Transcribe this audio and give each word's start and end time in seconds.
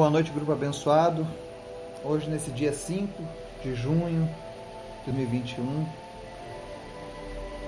Boa 0.00 0.08
noite, 0.08 0.30
grupo 0.30 0.50
abençoado. 0.50 1.26
Hoje, 2.02 2.30
nesse 2.30 2.50
dia 2.50 2.72
5 2.72 3.22
de 3.62 3.74
junho 3.74 4.26
de 5.04 5.12
2021, 5.12 5.86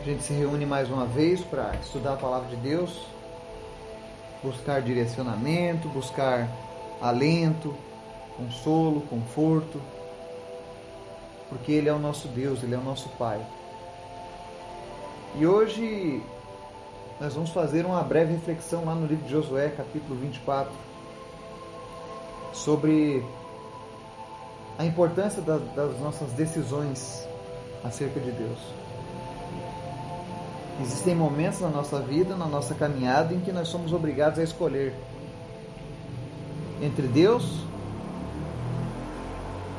a 0.01 0.05
gente 0.05 0.23
se 0.23 0.33
reúne 0.33 0.65
mais 0.65 0.89
uma 0.89 1.05
vez 1.05 1.43
para 1.43 1.75
estudar 1.83 2.15
a 2.15 2.17
palavra 2.17 2.49
de 2.49 2.57
Deus, 2.57 3.07
buscar 4.43 4.81
direcionamento, 4.81 5.91
buscar 5.91 6.49
alento, 7.03 7.77
consolo, 8.39 9.03
conforto, 9.03 9.79
porque 11.51 11.71
Ele 11.71 11.91
é 11.91 11.93
o 11.93 11.99
nosso 11.99 12.29
Deus, 12.29 12.63
Ele 12.63 12.75
é 12.75 12.79
o 12.79 12.83
nosso 12.83 13.11
Pai. 13.11 13.45
E 15.35 15.47
hoje 15.47 16.23
nós 17.21 17.35
vamos 17.35 17.51
fazer 17.51 17.85
uma 17.85 18.03
breve 18.03 18.33
reflexão 18.33 18.87
lá 18.87 18.95
no 18.95 19.07
livro 19.07 19.27
de 19.27 19.31
Josué, 19.33 19.69
capítulo 19.69 20.19
24 20.19 20.92
sobre 22.53 23.25
a 24.79 24.85
importância 24.85 25.41
das, 25.43 25.63
das 25.75 25.99
nossas 26.01 26.31
decisões 26.33 27.27
acerca 27.85 28.21
de 28.21 28.31
Deus. 28.31 28.59
Existem 30.81 31.15
momentos 31.15 31.61
na 31.61 31.69
nossa 31.69 32.01
vida, 32.01 32.35
na 32.35 32.47
nossa 32.47 32.75
caminhada, 32.75 33.35
em 33.35 33.41
que 33.41 33.53
nós 33.53 33.69
somos 33.69 33.93
obrigados 33.93 34.39
a 34.39 34.43
escolher 34.43 34.95
entre 36.81 37.07
Deus 37.07 37.61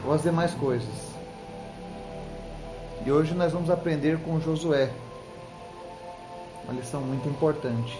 ou 0.05 0.13
as 0.13 0.21
demais 0.21 0.53
coisas. 0.53 1.13
E 3.05 3.11
hoje 3.11 3.33
nós 3.33 3.51
vamos 3.51 3.69
aprender 3.69 4.17
com 4.19 4.39
Josué, 4.39 4.89
uma 6.63 6.73
lição 6.73 7.01
muito 7.01 7.27
importante. 7.27 7.99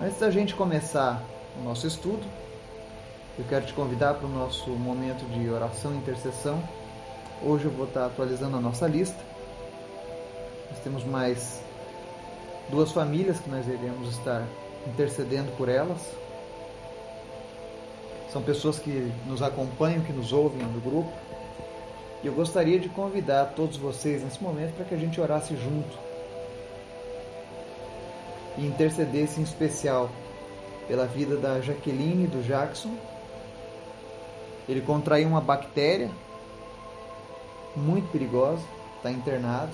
Antes 0.00 0.18
da 0.18 0.30
gente 0.30 0.54
começar 0.54 1.22
o 1.60 1.62
nosso 1.62 1.86
estudo, 1.86 2.24
eu 3.38 3.44
quero 3.48 3.64
te 3.64 3.72
convidar 3.72 4.14
para 4.14 4.26
o 4.26 4.30
nosso 4.30 4.70
momento 4.70 5.24
de 5.30 5.48
oração 5.48 5.94
e 5.94 5.96
intercessão. 5.96 6.62
Hoje 7.42 7.64
eu 7.64 7.70
vou 7.70 7.86
estar 7.86 8.06
atualizando 8.06 8.56
a 8.56 8.60
nossa 8.60 8.86
lista. 8.86 9.18
Nós 10.70 10.78
temos 10.80 11.04
mais 11.04 11.62
duas 12.68 12.92
famílias 12.92 13.38
que 13.38 13.48
nós 13.48 13.66
iremos 13.66 14.10
estar 14.10 14.46
intercedendo 14.86 15.50
por 15.56 15.68
elas. 15.68 16.00
São 18.32 18.42
pessoas 18.42 18.78
que 18.78 19.12
nos 19.26 19.42
acompanham, 19.42 20.02
que 20.02 20.12
nos 20.12 20.32
ouvem 20.32 20.62
no 20.62 20.80
grupo. 20.80 21.12
E 22.22 22.26
eu 22.26 22.34
gostaria 22.34 22.78
de 22.78 22.88
convidar 22.90 23.54
todos 23.56 23.76
vocês 23.76 24.22
nesse 24.22 24.42
momento 24.42 24.74
para 24.74 24.84
que 24.84 24.94
a 24.94 24.98
gente 24.98 25.20
orasse 25.20 25.56
junto 25.56 25.98
e 28.58 28.66
intercedesse 28.66 29.40
em 29.40 29.44
especial 29.44 30.10
pela 30.86 31.06
vida 31.06 31.36
da 31.36 31.60
Jaqueline 31.60 32.24
e 32.24 32.26
do 32.26 32.42
Jackson 32.46 32.94
ele 34.70 34.80
contraiu 34.82 35.26
uma 35.26 35.40
bactéria 35.40 36.08
muito 37.74 38.08
perigosa, 38.12 38.62
está 38.96 39.10
internado 39.10 39.72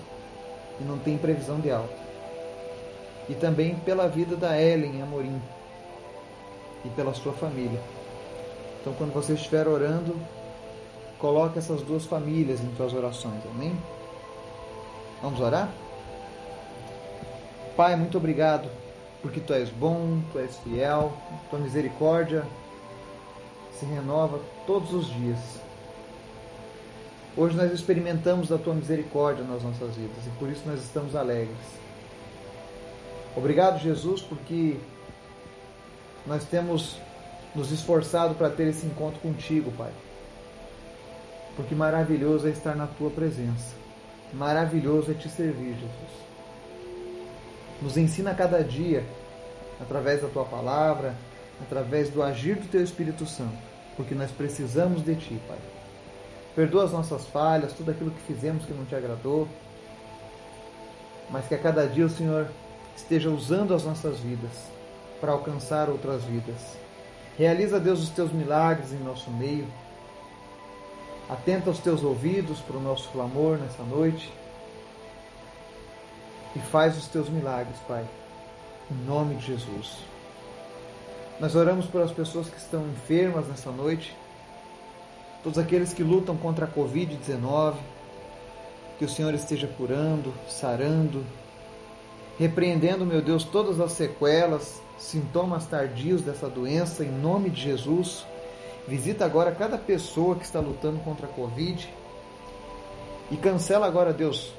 e 0.80 0.84
não 0.84 0.98
tem 0.98 1.19
previsão 1.19 1.61
de 1.61 1.70
alta. 1.70 1.94
E 3.28 3.34
também 3.34 3.75
pela 3.75 4.08
vida 4.08 4.36
da 4.36 4.58
Ellen 4.58 5.03
Amorim 5.03 5.38
e 6.83 6.88
pela 6.91 7.12
sua 7.12 7.34
família. 7.34 7.78
Então, 8.80 8.94
quando 8.94 9.12
você 9.12 9.34
estiver 9.34 9.69
orando, 9.69 10.16
coloque 11.19 11.58
essas 11.58 11.83
duas 11.83 12.06
famílias 12.06 12.60
em 12.60 12.75
suas 12.75 12.94
orações, 12.94 13.42
amém? 13.55 13.77
Vamos 15.20 15.41
orar? 15.41 15.69
Pai, 17.77 17.97
muito 17.97 18.16
obrigado, 18.16 18.70
porque 19.20 19.41
tu 19.41 19.53
és 19.53 19.69
bom, 19.69 20.20
tu 20.33 20.38
és 20.38 20.56
fiel, 20.58 21.12
tua 21.50 21.58
misericórdia 21.58 22.47
se 23.78 23.86
renova 23.86 24.41
todos 24.66 24.92
os 24.92 25.06
dias. 25.06 25.38
Hoje 27.36 27.55
nós 27.56 27.70
experimentamos 27.72 28.50
a 28.50 28.56
tua 28.56 28.74
misericórdia 28.74 29.44
nas 29.44 29.62
nossas 29.62 29.94
vidas 29.94 30.26
e 30.26 30.31
por 30.38 30.48
isso 30.48 30.62
nós 30.66 30.82
estamos 30.82 31.14
alegres. 31.14 31.56
Obrigado, 33.37 33.78
Jesus, 33.78 34.22
porque 34.22 34.78
nós 36.26 36.44
temos 36.44 36.97
nos 37.54 37.70
esforçado 37.70 38.34
para 38.34 38.48
ter 38.48 38.69
esse 38.69 38.87
encontro 38.87 39.20
contigo, 39.20 39.70
Pai. 39.72 39.93
Porque 41.54 41.75
maravilhoso 41.75 42.48
é 42.48 42.50
estar 42.50 42.75
na 42.75 42.87
tua 42.87 43.10
presença. 43.10 43.75
Maravilhoso 44.32 45.10
é 45.10 45.14
te 45.14 45.28
servir, 45.28 45.75
Jesus. 45.75 46.26
Nos 47.82 47.97
ensina 47.98 48.34
cada 48.34 48.64
dia, 48.64 49.04
através 49.81 50.22
da 50.22 50.28
tua 50.28 50.44
palavra, 50.44 51.14
através 51.62 52.11
do 52.11 52.22
agir 52.22 52.56
do 52.56 52.69
Teu 52.69 52.83
Espírito 52.83 53.27
Santo, 53.27 53.56
porque 53.97 54.15
nós 54.15 54.31
precisamos 54.31 55.05
de 55.05 55.15
Ti, 55.15 55.41
Pai. 55.49 55.59
Perdoa 56.55 56.84
as 56.84 56.93
nossas 56.93 57.27
falhas, 57.27 57.72
tudo 57.72 57.91
aquilo 57.91 58.11
que 58.11 58.21
fizemos 58.22 58.65
que 58.65 58.72
não 58.72 58.84
te 58.84 58.94
agradou, 58.94 59.47
mas 61.31 61.47
que 61.47 61.55
a 61.55 61.59
cada 61.59 61.87
dia 61.87 62.06
o 62.06 62.11
Senhor 62.11 62.49
esteja 62.97 63.28
usando 63.31 63.75
as 63.75 63.84
nossas 63.84 64.19
vidas 64.21 64.53
para 65.21 65.33
alcançar 65.33 65.89
outras 65.89 66.25
vidas. 66.25 66.77
Realiza, 67.37 67.78
Deus, 67.78 68.03
os 68.03 68.11
teus 68.11 68.33
milagres 68.33 68.93
em 68.93 68.99
nosso 68.99 69.31
meio. 69.31 69.67
Atenta 71.28 71.71
os 71.71 71.78
teus 71.78 72.03
ouvidos 72.03 72.61
para 72.61 72.77
o 72.77 72.81
nosso 72.81 73.09
clamor 73.11 73.59
nessa 73.59 73.83
noite. 73.83 74.33
E 76.55 76.59
faz 76.59 76.97
os 76.97 77.06
teus 77.09 77.28
milagres, 77.28 77.77
Pai. 77.87 78.06
Em 78.91 79.05
nome 79.05 79.34
de 79.34 79.47
Jesus. 79.47 79.99
Nós 81.38 81.54
oramos 81.54 81.84
por 81.84 82.00
as 82.00 82.10
pessoas 82.10 82.48
que 82.48 82.56
estão 82.56 82.88
enfermas 82.88 83.47
nessa 83.47 83.70
noite, 83.70 84.16
todos 85.42 85.58
aqueles 85.58 85.92
que 85.92 86.02
lutam 86.02 86.34
contra 86.34 86.64
a 86.64 86.69
Covid-19, 86.69 87.74
que 88.98 89.04
o 89.04 89.08
Senhor 89.08 89.34
esteja 89.34 89.66
curando, 89.66 90.32
sarando, 90.48 91.22
repreendendo, 92.38 93.04
meu 93.04 93.20
Deus, 93.20 93.44
todas 93.44 93.80
as 93.80 93.92
sequelas, 93.92 94.80
sintomas 94.96 95.66
tardios 95.66 96.22
dessa 96.22 96.48
doença, 96.48 97.04
em 97.04 97.10
nome 97.10 97.50
de 97.50 97.60
Jesus. 97.60 98.25
Visita 98.88 99.26
agora 99.26 99.52
cada 99.52 99.76
pessoa 99.76 100.36
que 100.36 100.44
está 100.44 100.58
lutando 100.58 101.00
contra 101.00 101.26
a 101.26 101.30
Covid 101.30 101.86
e 103.30 103.36
cancela 103.36 103.86
agora, 103.86 104.10
Deus, 104.10 104.54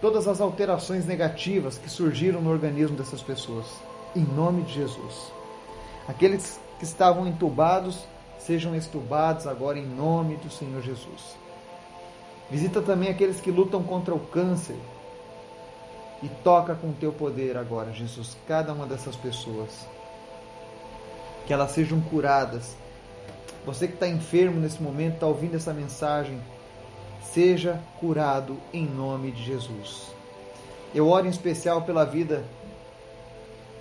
todas 0.00 0.26
as 0.26 0.40
alterações 0.40 1.04
negativas 1.04 1.76
que 1.76 1.90
surgiram 1.90 2.40
no 2.40 2.50
organismo 2.50 2.96
dessas 2.96 3.20
pessoas, 3.20 3.66
em 4.16 4.24
nome 4.24 4.62
de 4.62 4.72
Jesus. 4.72 5.37
Aqueles 6.08 6.58
que 6.78 6.84
estavam 6.84 7.26
entubados 7.28 8.02
sejam 8.38 8.74
estubados 8.74 9.46
agora 9.46 9.78
em 9.78 9.84
nome 9.86 10.36
do 10.36 10.50
Senhor 10.50 10.80
Jesus. 10.80 11.36
Visita 12.50 12.80
também 12.80 13.10
aqueles 13.10 13.42
que 13.42 13.50
lutam 13.50 13.82
contra 13.82 14.14
o 14.14 14.18
câncer 14.18 14.76
e 16.22 16.28
toca 16.42 16.74
com 16.74 16.92
teu 16.92 17.12
poder 17.12 17.58
agora, 17.58 17.92
Jesus, 17.92 18.38
cada 18.46 18.72
uma 18.72 18.86
dessas 18.86 19.16
pessoas. 19.16 19.86
Que 21.46 21.52
elas 21.52 21.72
sejam 21.72 22.00
curadas. 22.00 22.74
Você 23.66 23.86
que 23.86 23.94
está 23.94 24.08
enfermo 24.08 24.58
nesse 24.58 24.82
momento, 24.82 25.14
está 25.14 25.26
ouvindo 25.26 25.56
essa 25.56 25.74
mensagem, 25.74 26.40
seja 27.22 27.78
curado 28.00 28.56
em 28.72 28.86
nome 28.86 29.30
de 29.30 29.44
Jesus. 29.44 30.06
Eu 30.94 31.06
oro 31.06 31.26
em 31.26 31.30
especial 31.30 31.82
pela 31.82 32.06
vida 32.06 32.44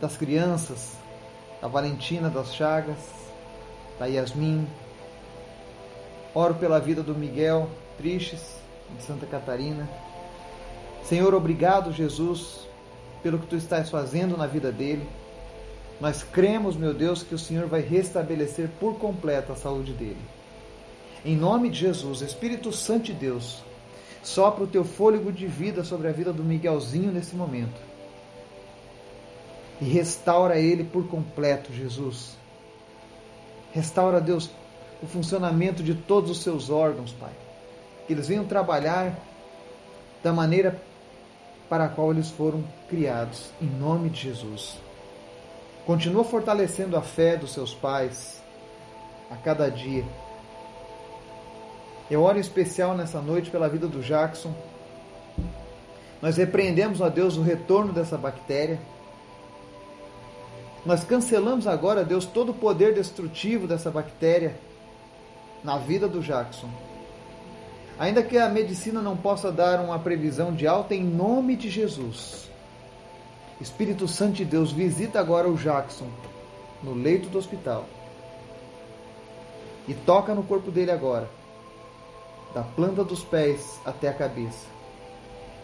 das 0.01 0.17
crianças 0.17 0.97
da 1.61 1.67
Valentina 1.67 2.29
das 2.29 2.53
Chagas, 2.53 2.97
da 3.99 4.05
Yasmin. 4.05 4.67
Oro 6.33 6.53
pela 6.55 6.79
vida 6.79 7.01
do 7.01 7.15
Miguel 7.15 7.69
Tristes, 7.97 8.57
de 8.95 9.03
Santa 9.03 9.25
Catarina. 9.25 9.89
Senhor, 11.03 11.33
obrigado, 11.33 11.91
Jesus, 11.91 12.67
pelo 13.23 13.39
que 13.39 13.47
tu 13.47 13.55
estás 13.55 13.89
fazendo 13.89 14.37
na 14.37 14.45
vida 14.45 14.71
dele. 14.71 15.07
Nós 15.99 16.21
cremos, 16.21 16.75
meu 16.75 16.93
Deus, 16.93 17.23
que 17.23 17.33
o 17.33 17.39
Senhor 17.39 17.65
vai 17.67 17.81
restabelecer 17.81 18.69
por 18.79 18.99
completo 18.99 19.51
a 19.51 19.55
saúde 19.55 19.93
dele. 19.93 20.21
Em 21.25 21.35
nome 21.35 21.69
de 21.69 21.79
Jesus, 21.79 22.21
Espírito 22.21 22.71
Santo 22.71 23.05
de 23.05 23.13
Deus, 23.13 23.63
sopra 24.21 24.63
o 24.63 24.67
teu 24.67 24.83
fôlego 24.83 25.31
de 25.31 25.47
vida 25.47 25.83
sobre 25.83 26.07
a 26.07 26.11
vida 26.11 26.31
do 26.31 26.43
Miguelzinho 26.43 27.11
nesse 27.11 27.35
momento 27.35 27.86
e 29.81 29.85
restaura 29.85 30.57
ele 30.57 30.83
por 30.83 31.07
completo, 31.07 31.71
Jesus. 31.71 32.35
Restaura, 33.71 34.19
Deus, 34.19 34.49
o 35.01 35.07
funcionamento 35.07 35.83
de 35.83 35.93
todos 35.93 36.31
os 36.31 36.41
seus 36.41 36.69
órgãos, 36.69 37.11
Pai. 37.13 37.31
Que 38.05 38.13
eles 38.13 38.27
venham 38.27 38.45
trabalhar 38.45 39.13
da 40.23 40.33
maneira 40.33 40.81
para 41.69 41.85
a 41.85 41.89
qual 41.89 42.11
eles 42.11 42.29
foram 42.29 42.63
criados, 42.89 43.51
em 43.61 43.67
nome 43.67 44.09
de 44.09 44.21
Jesus. 44.21 44.77
Continua 45.85 46.23
fortalecendo 46.23 46.97
a 46.97 47.01
fé 47.01 47.37
dos 47.37 47.53
seus 47.53 47.73
pais 47.73 48.41
a 49.29 49.35
cada 49.35 49.69
dia. 49.69 50.05
Eu 52.09 52.23
oro 52.23 52.37
em 52.37 52.41
especial 52.41 52.95
nessa 52.95 53.21
noite 53.21 53.51
pela 53.51 53.69
vida 53.69 53.87
do 53.87 54.01
Jackson. 54.01 54.53
Nós 56.21 56.37
repreendemos, 56.37 57.01
a 57.01 57.09
Deus, 57.09 57.37
o 57.37 57.41
retorno 57.41 57.93
dessa 57.93 58.17
bactéria 58.17 58.79
Nós 60.87 61.03
cancelamos 61.03 61.67
agora, 61.67 62.05
Deus, 62.05 62.25
todo 62.25 62.53
o 62.53 62.53
poder 62.53 62.93
destrutivo 62.93 63.67
dessa 63.67 63.91
bactéria 63.91 64.55
na 65.61 65.77
vida 65.77 66.07
do 66.07 66.21
Jackson. 66.21 66.69
Ainda 67.99 68.23
que 68.23 68.37
a 68.37 68.47
medicina 68.47 69.01
não 69.01 69.17
possa 69.17 69.51
dar 69.51 69.81
uma 69.81 69.99
previsão 69.99 70.53
de 70.53 70.65
alta, 70.65 70.95
em 70.95 71.03
nome 71.03 71.57
de 71.57 71.69
Jesus. 71.69 72.49
Espírito 73.59 74.07
Santo 74.07 74.35
de 74.35 74.45
Deus, 74.45 74.71
visita 74.71 75.19
agora 75.19 75.49
o 75.49 75.57
Jackson 75.57 76.07
no 76.81 76.93
leito 76.93 77.27
do 77.27 77.37
hospital. 77.37 77.83
E 79.89 79.93
toca 79.93 80.33
no 80.33 80.43
corpo 80.43 80.71
dele 80.71 80.91
agora, 80.91 81.29
da 82.55 82.61
planta 82.61 83.03
dos 83.03 83.25
pés 83.25 83.77
até 83.83 84.07
a 84.07 84.13
cabeça. 84.13 84.65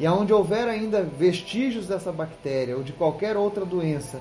E 0.01 0.05
aonde 0.05 0.33
houver 0.33 0.67
ainda 0.67 1.01
vestígios 1.01 1.87
dessa 1.87 2.11
bactéria 2.11 2.75
ou 2.75 2.83
de 2.83 2.91
qualquer 2.91 3.37
outra 3.37 3.63
doença, 3.63 4.19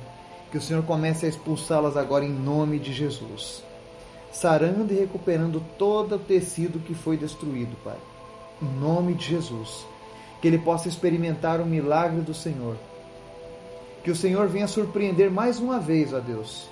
que 0.53 0.59
o 0.59 0.61
Senhor 0.61 0.83
comece 0.85 1.25
a 1.25 1.29
expulsá-las 1.31 1.97
agora 1.97 2.27
em 2.27 2.31
nome 2.31 2.79
de 2.79 2.93
Jesus. 2.93 3.65
Sarando 4.31 4.93
e 4.93 4.99
recuperando 4.99 5.65
todo 5.79 6.17
o 6.17 6.19
tecido 6.19 6.79
que 6.79 6.95
foi 6.95 7.17
destruído, 7.17 7.75
Pai. 7.83 7.97
Em 8.61 8.67
nome 8.79 9.15
de 9.15 9.25
Jesus. 9.25 9.87
Que 10.43 10.49
ele 10.49 10.59
possa 10.59 10.89
experimentar 10.89 11.59
o 11.59 11.65
milagre 11.65 12.21
do 12.21 12.35
Senhor. 12.35 12.77
Que 14.05 14.11
o 14.11 14.17
Senhor 14.17 14.47
venha 14.47 14.69
surpreender 14.69 15.31
mais 15.31 15.59
uma 15.59 15.81
vez, 15.81 16.13
ó 16.13 16.21
Deus, 16.21 16.69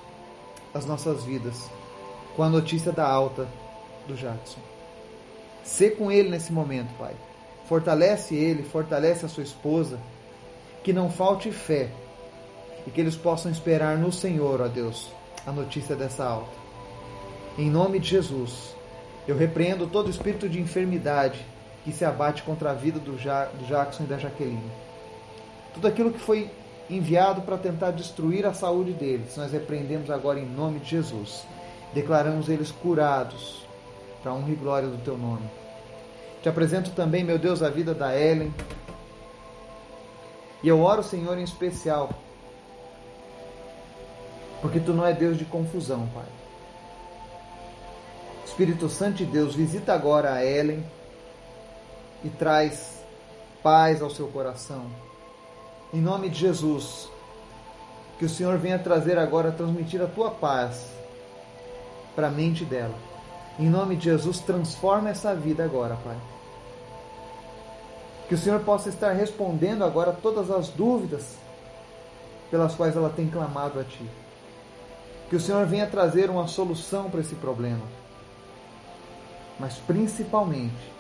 as 0.75 0.85
nossas 0.85 1.25
vidas 1.25 1.71
com 2.37 2.43
a 2.43 2.51
notícia 2.51 2.93
da 2.93 3.09
alta 3.09 3.49
do 4.07 4.15
Jackson. 4.15 4.61
Sê 5.65 5.89
com 5.91 6.13
ele 6.13 6.29
nesse 6.29 6.53
momento, 6.53 6.93
Pai. 6.99 7.15
Fortalece 7.67 8.35
ele, 8.35 8.63
fortalece 8.63 9.25
a 9.25 9.29
sua 9.29 9.43
esposa. 9.43 9.99
Que 10.85 10.93
não 10.93 11.11
falte 11.11 11.51
fé 11.51 11.91
e 12.87 12.91
que 12.91 13.01
eles 13.01 13.17
possam 13.17 13.51
esperar 13.51 13.97
no 13.97 14.13
Senhor, 14.13 14.61
ó 14.61 14.69
Deus, 14.69 15.11
a 15.47 15.53
notícia 15.53 15.97
dessa 15.97 16.25
alta. 16.25 16.51
Em 17.59 17.69
nome 17.69 17.99
de 17.99 18.09
Jesus, 18.09 18.75
eu 19.27 19.37
repreendo 19.37 19.87
todo 19.87 20.11
espírito 20.11 20.49
de 20.49 20.61
enfermidade 20.61 21.45
que 21.85 21.93
se 21.93 22.05
abate 22.05 22.43
contra 22.43 22.71
a 22.71 22.75
vida 22.75 22.99
do, 22.99 23.19
ja 23.19 23.47
do 23.47 23.67
Jackson 23.67 24.05
e 24.05 24.07
da 24.07 24.19
Jaqueline. 24.19 24.71
Tudo 25.75 25.87
aquilo 25.87 26.13
que 26.13 26.19
foi 26.19 26.51
enviado 26.89 27.43
para 27.43 27.57
tentar 27.57 27.93
destruir 27.93 28.45
a 28.45 28.53
saúde 28.53 28.93
deles, 28.93 29.37
nós 29.37 29.53
repreendemos 29.53 30.11
agora 30.11 30.41
em 30.41 30.47
nome 30.47 30.81
de 30.81 30.91
Jesus. 30.91 31.47
Declaramos 31.95 32.49
eles 32.49 32.71
curados, 32.71 33.67
para 34.23 34.33
honra 34.33 34.51
e 34.51 34.55
glória 34.55 34.89
do 34.89 34.99
teu 34.99 35.17
nome. 35.17 35.49
Te 36.43 36.49
apresento 36.49 36.91
também, 36.93 37.23
meu 37.23 37.39
Deus, 37.39 37.63
a 37.63 37.69
vida 37.69 37.95
da 37.95 38.19
Ellen. 38.19 38.53
E 40.63 40.69
eu 40.69 40.81
oro, 40.81 41.03
Senhor, 41.03 41.39
em 41.39 41.43
especial 41.43 42.11
porque 44.61 44.81
tu 44.81 44.93
não 44.93 45.07
é 45.07 45.13
Deus 45.13 45.39
de 45.39 45.45
confusão, 45.45 46.09
Pai. 46.15 46.25
Espírito 48.45 48.89
Santo 48.89 49.19
de 49.19 49.27
Deus, 49.27 49.55
visita 49.55 49.95
agora 49.95 50.35
a 50.35 50.45
Ellen 50.45 50.85
e 52.23 52.29
traz 52.29 53.03
paz 53.63 54.03
ao 54.03 54.11
seu 54.11 54.29
coração. 54.29 54.87
Em 55.93 56.01
nome 56.01 56.29
de 56.29 56.39
Jesus, 56.39 57.09
que 58.19 58.25
o 58.25 58.29
Senhor 58.29 58.59
venha 58.59 58.79
trazer 58.79 59.19
agora, 59.19 59.51
transmitir 59.51 60.03
a 60.03 60.07
tua 60.07 60.31
paz 60.31 60.87
para 62.15 62.27
a 62.27 62.31
mente 62.31 62.65
dela. 62.65 62.95
Em 63.59 63.69
nome 63.69 63.97
de 63.97 64.05
Jesus, 64.05 64.41
transforma 64.41 65.11
essa 65.11 65.35
vida 65.35 65.65
agora, 65.65 65.97
Pai. 66.05 66.17
Que 68.29 68.35
o 68.35 68.39
Senhor 68.39 68.61
possa 68.61 68.89
estar 68.89 69.13
respondendo 69.13 69.85
agora 69.85 70.13
todas 70.13 70.51
as 70.51 70.69
dúvidas 70.69 71.35
pelas 72.51 72.75
quais 72.75 72.97
ela 72.97 73.11
tem 73.11 73.29
clamado 73.29 73.81
a 73.81 73.85
Ti. 73.85 74.09
Que 75.31 75.37
o 75.37 75.41
Senhor 75.41 75.65
venha 75.65 75.87
trazer 75.87 76.29
uma 76.29 76.49
solução 76.49 77.09
para 77.09 77.21
esse 77.21 77.37
problema. 77.37 77.85
Mas 79.61 79.77
principalmente, 79.77 80.93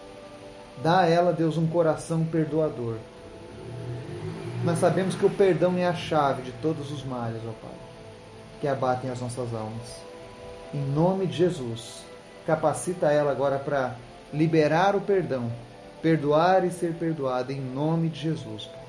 dá 0.81 1.01
a 1.01 1.09
ela, 1.09 1.33
Deus, 1.33 1.57
um 1.57 1.67
coração 1.67 2.25
perdoador. 2.25 2.97
Nós 4.63 4.79
sabemos 4.79 5.17
que 5.17 5.27
o 5.27 5.31
perdão 5.31 5.77
é 5.77 5.85
a 5.85 5.95
chave 5.95 6.43
de 6.43 6.53
todos 6.53 6.93
os 6.93 7.03
males, 7.03 7.43
ó 7.45 7.53
Pai, 7.61 7.75
que 8.61 8.69
abatem 8.69 9.11
as 9.11 9.21
nossas 9.21 9.53
almas. 9.53 9.97
Em 10.73 10.81
nome 10.81 11.27
de 11.27 11.37
Jesus, 11.37 12.05
capacita 12.47 13.11
ela 13.11 13.33
agora 13.33 13.59
para 13.59 13.97
liberar 14.33 14.95
o 14.95 15.01
perdão, 15.01 15.51
perdoar 16.01 16.65
e 16.65 16.71
ser 16.71 16.93
perdoada, 16.95 17.53
em 17.53 17.61
nome 17.61 18.09
de 18.09 18.21
Jesus. 18.21 18.67
Pai. 18.67 18.81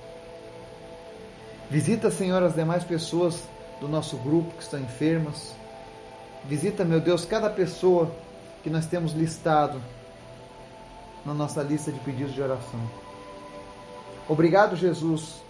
Visita, 1.71 2.11
Senhor, 2.11 2.43
as 2.43 2.53
demais 2.53 2.83
pessoas 2.83 3.41
do 3.81 3.87
nosso 3.87 4.15
grupo 4.17 4.55
que 4.55 4.61
estão 4.61 4.79
enfermas. 4.79 5.55
Visita, 6.45 6.85
meu 6.85 7.01
Deus, 7.01 7.25
cada 7.25 7.49
pessoa 7.49 8.11
que 8.63 8.69
nós 8.69 8.85
temos 8.85 9.11
listado 9.13 9.81
na 11.25 11.33
nossa 11.33 11.63
lista 11.63 11.91
de 11.91 11.99
pedidos 11.99 12.33
de 12.33 12.41
oração. 12.41 12.79
Obrigado, 14.29 14.75
Jesus, 14.75 15.41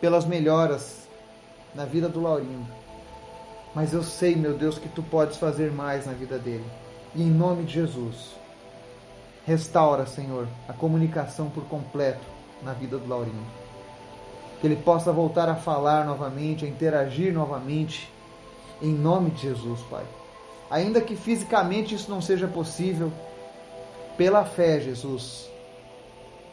pelas 0.00 0.26
melhoras 0.26 1.08
na 1.74 1.86
vida 1.86 2.08
do 2.08 2.20
Laurindo. 2.20 2.66
Mas 3.74 3.92
eu 3.92 4.02
sei, 4.02 4.36
meu 4.36 4.56
Deus, 4.56 4.78
que 4.78 4.88
tu 4.88 5.02
podes 5.02 5.38
fazer 5.38 5.72
mais 5.72 6.06
na 6.06 6.12
vida 6.12 6.38
dele. 6.38 6.64
E 7.14 7.22
em 7.22 7.30
nome 7.30 7.64
de 7.64 7.74
Jesus, 7.74 8.34
restaura, 9.46 10.06
Senhor, 10.06 10.46
a 10.68 10.72
comunicação 10.74 11.48
por 11.48 11.64
completo 11.64 12.24
na 12.62 12.72
vida 12.72 12.98
do 12.98 13.08
Laurindo 13.08 13.67
que 14.60 14.66
ele 14.66 14.76
possa 14.76 15.12
voltar 15.12 15.48
a 15.48 15.54
falar 15.54 16.04
novamente, 16.04 16.64
a 16.64 16.68
interagir 16.68 17.32
novamente, 17.32 18.12
em 18.82 18.92
nome 18.92 19.30
de 19.30 19.42
Jesus, 19.42 19.80
Pai. 19.90 20.04
Ainda 20.70 21.00
que 21.00 21.16
fisicamente 21.16 21.94
isso 21.94 22.10
não 22.10 22.20
seja 22.20 22.46
possível, 22.46 23.12
pela 24.16 24.44
fé, 24.44 24.80
Jesus, 24.80 25.48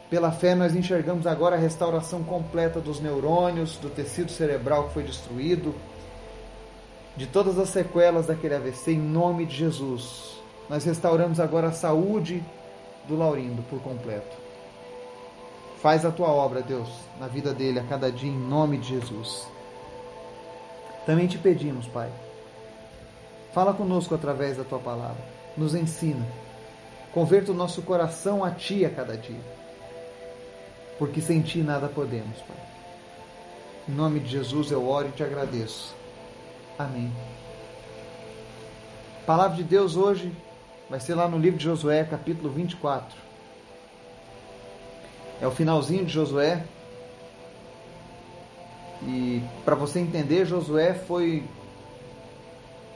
pela 0.08 0.30
fé 0.30 0.54
nós 0.54 0.74
enxergamos 0.74 1.26
agora 1.26 1.56
a 1.56 1.58
restauração 1.58 2.22
completa 2.22 2.80
dos 2.80 3.00
neurônios, 3.00 3.76
do 3.76 3.90
tecido 3.90 4.30
cerebral 4.30 4.84
que 4.84 4.94
foi 4.94 5.02
destruído, 5.02 5.74
de 7.16 7.26
todas 7.26 7.58
as 7.58 7.70
sequelas 7.70 8.26
daquele 8.26 8.54
AVC, 8.54 8.92
em 8.92 8.98
nome 8.98 9.46
de 9.46 9.56
Jesus. 9.56 10.36
Nós 10.68 10.84
restauramos 10.84 11.40
agora 11.40 11.68
a 11.68 11.72
saúde 11.72 12.42
do 13.08 13.16
Laurindo 13.16 13.62
por 13.64 13.80
completo. 13.80 14.45
Faz 15.86 16.04
a 16.04 16.10
tua 16.10 16.26
obra, 16.26 16.62
Deus, 16.62 16.88
na 17.20 17.28
vida 17.28 17.54
dele 17.54 17.78
a 17.78 17.84
cada 17.84 18.10
dia, 18.10 18.28
em 18.28 18.36
nome 18.36 18.76
de 18.76 18.88
Jesus. 18.88 19.46
Também 21.06 21.28
te 21.28 21.38
pedimos, 21.38 21.86
Pai, 21.86 22.10
fala 23.54 23.72
conosco 23.72 24.12
através 24.12 24.56
da 24.56 24.64
tua 24.64 24.80
palavra, 24.80 25.22
nos 25.56 25.76
ensina, 25.76 26.26
converta 27.14 27.52
o 27.52 27.54
nosso 27.54 27.82
coração 27.82 28.44
a 28.44 28.50
ti 28.50 28.84
a 28.84 28.90
cada 28.90 29.16
dia, 29.16 29.38
porque 30.98 31.20
sem 31.20 31.40
ti 31.40 31.58
nada 31.58 31.86
podemos, 31.86 32.36
Pai. 32.38 32.56
Em 33.88 33.92
nome 33.92 34.18
de 34.18 34.28
Jesus 34.28 34.72
eu 34.72 34.88
oro 34.88 35.06
e 35.06 35.12
te 35.12 35.22
agradeço. 35.22 35.94
Amém. 36.76 37.12
A 39.22 39.24
palavra 39.24 39.56
de 39.56 39.62
Deus 39.62 39.94
hoje 39.94 40.32
vai 40.90 40.98
ser 40.98 41.14
lá 41.14 41.28
no 41.28 41.38
livro 41.38 41.58
de 41.58 41.64
Josué, 41.64 42.02
capítulo 42.02 42.50
24. 42.50 43.25
É 45.40 45.46
o 45.46 45.50
finalzinho 45.50 46.04
de 46.04 46.12
Josué. 46.12 46.64
E 49.02 49.42
para 49.64 49.74
você 49.74 50.00
entender, 50.00 50.46
Josué 50.46 50.94
foi 50.94 51.44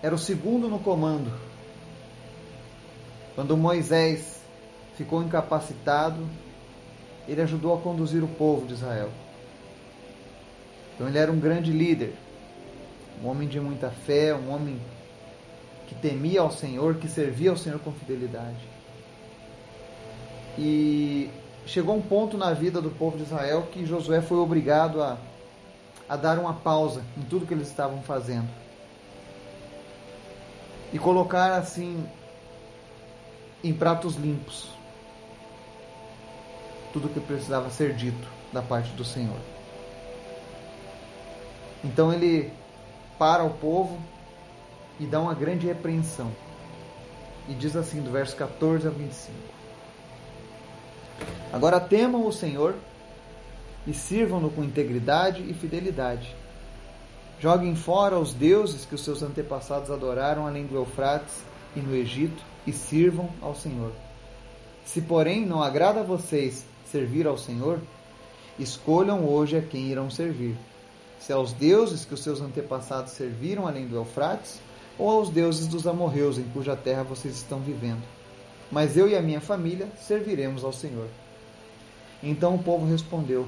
era 0.03 0.15
o 0.15 0.19
segundo 0.19 0.69
no 0.69 0.79
comando. 0.79 1.31
Quando 3.35 3.57
Moisés 3.57 4.41
ficou 4.97 5.23
incapacitado, 5.23 6.27
ele 7.29 7.43
ajudou 7.43 7.77
a 7.77 7.81
conduzir 7.81 8.25
o 8.25 8.29
povo 8.29 8.67
de 8.67 8.75
Israel. 8.75 9.11
Então 10.95 11.07
ele 11.07 11.19
era 11.19 11.31
um 11.31 11.39
grande 11.39 11.71
líder, 11.71 12.15
um 13.23 13.29
homem 13.29 13.47
de 13.47 13.61
muita 13.61 13.91
fé, 13.91 14.35
um 14.35 14.51
homem 14.53 14.81
que 15.87 15.95
temia 15.95 16.41
ao 16.41 16.51
Senhor, 16.51 16.97
que 16.97 17.09
servia 17.09 17.51
ao 17.51 17.57
Senhor 17.57 17.79
com 17.81 17.93
fidelidade. 17.93 18.69
E 20.59 21.31
chegou 21.67 21.97
um 21.97 22.03
ponto 22.03 22.37
na 22.37 22.53
vida 22.53 22.81
do 22.81 22.91
povo 22.91 23.17
de 23.17 23.25
Israel 23.25 23.69
que 23.71 23.87
Josué 23.87 24.21
foi 24.21 24.39
obrigado 24.39 25.03
a, 25.03 25.17
a 26.09 26.17
dar 26.17 26.39
uma 26.39 26.55
pausa 26.55 27.03
em 27.17 27.23
tudo 27.23 27.47
que 27.47 27.55
eles 27.55 27.69
estavam 27.69 28.03
fazendo 28.03 28.49
e 30.93 30.99
colocar 30.99 31.57
assim 31.57 32.05
em 33.63 33.73
pratos 33.73 34.17
limpos 34.17 34.71
tudo 36.93 37.09
que 37.09 37.21
precisava 37.21 37.71
ser 37.71 37.95
dito 37.95 38.29
da 38.53 38.61
parte 38.61 38.91
do 38.93 39.05
Senhor. 39.05 39.39
Então 41.85 42.13
ele 42.13 42.53
para 43.19 43.45
o 43.45 43.51
povo 43.51 43.99
e 44.99 45.07
dá 45.07 45.21
uma 45.21 45.35
grande 45.35 45.67
repreensão. 45.67 46.31
E 47.49 47.55
diz 47.55 47.75
assim, 47.75 48.03
do 48.03 48.11
verso 48.11 48.37
14 48.37 48.87
a 48.87 48.91
25: 48.91 49.33
Agora 51.53 51.81
temam 51.81 52.27
o 52.27 52.33
Senhor 52.33 52.75
e 53.87 53.93
sirvam-no 53.93 54.51
com 54.51 54.63
integridade 54.63 55.43
e 55.43 55.53
fidelidade. 55.55 56.35
Joguem 57.41 57.75
fora 57.75 58.19
os 58.19 58.33
deuses 58.33 58.85
que 58.85 58.95
os 58.95 59.03
seus 59.03 59.23
antepassados 59.23 59.91
adoraram 59.91 60.47
além 60.47 60.67
do 60.67 60.77
Eufrates 60.77 61.43
e 61.75 61.81
no 61.81 61.95
Egito 61.95 62.43
e 62.67 62.73
sirvam 62.73 63.31
ao 63.41 63.55
Senhor. 63.55 63.93
Se, 64.85 65.01
porém, 65.01 65.47
não 65.47 65.63
agrada 65.63 66.01
a 66.01 66.05
vocês 66.05 66.65
servir 66.85 67.27
ao 67.27 67.39
Senhor, 67.39 67.81
escolham 68.59 69.25
hoje 69.27 69.57
a 69.57 69.63
quem 69.63 69.87
irão 69.87 70.11
servir. 70.11 70.57
Se 71.19 71.33
aos 71.33 71.53
deuses 71.53 72.05
que 72.05 72.15
os 72.15 72.23
seus 72.23 72.41
antepassados 72.41 73.13
serviram 73.13 73.67
além 73.67 73.87
do 73.87 73.97
Eufrates, 73.97 74.61
ou 74.99 75.09
aos 75.09 75.31
deuses 75.31 75.67
dos 75.67 75.87
amorreus 75.87 76.39
em 76.39 76.45
cuja 76.45 76.77
terra 76.77 77.03
vocês 77.03 77.35
estão 77.35 77.61
vivendo. 77.61 78.03
Mas 78.71 78.97
eu 78.97 79.09
e 79.09 79.17
a 79.17 79.23
minha 79.23 79.41
família 79.41 79.89
serviremos 79.99 80.63
ao 80.63 80.73
Senhor. 80.73 81.09
Então 82.23 82.55
o 82.55 82.63
povo 82.63 82.87
respondeu: 82.87 83.47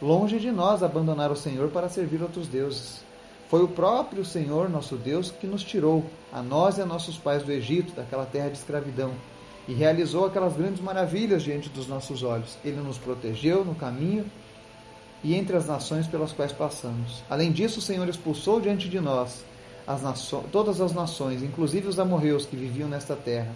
Longe 0.00 0.38
de 0.38 0.50
nós 0.50 0.82
abandonar 0.82 1.30
o 1.30 1.36
Senhor 1.36 1.68
para 1.70 1.88
servir 1.88 2.22
outros 2.22 2.48
deuses. 2.48 3.04
Foi 3.48 3.62
o 3.62 3.68
próprio 3.68 4.24
Senhor, 4.24 4.68
nosso 4.70 4.96
Deus, 4.96 5.30
que 5.30 5.46
nos 5.46 5.62
tirou, 5.62 6.04
a 6.32 6.42
nós 6.42 6.78
e 6.78 6.80
a 6.80 6.86
nossos 6.86 7.18
pais 7.18 7.42
do 7.42 7.52
Egito, 7.52 7.92
daquela 7.94 8.24
terra 8.24 8.48
de 8.48 8.56
escravidão, 8.56 9.12
e 9.68 9.74
realizou 9.74 10.24
aquelas 10.24 10.54
grandes 10.54 10.80
maravilhas 10.80 11.42
diante 11.42 11.68
dos 11.68 11.86
nossos 11.86 12.22
olhos. 12.22 12.56
Ele 12.64 12.80
nos 12.80 12.96
protegeu 12.96 13.64
no 13.64 13.74
caminho 13.74 14.24
e 15.22 15.34
entre 15.34 15.56
as 15.56 15.66
nações 15.66 16.06
pelas 16.06 16.32
quais 16.32 16.50
passamos. 16.50 17.22
Além 17.28 17.52
disso, 17.52 17.78
o 17.78 17.82
Senhor 17.82 18.08
expulsou 18.08 18.60
diante 18.60 18.88
de 18.88 18.98
nós 19.00 19.44
as 19.86 20.30
todas 20.50 20.80
as 20.80 20.92
nações, 20.92 21.42
inclusive 21.42 21.88
os 21.88 21.98
amorreus 21.98 22.46
que 22.46 22.56
viviam 22.56 22.88
nesta 22.88 23.14
terra. 23.14 23.52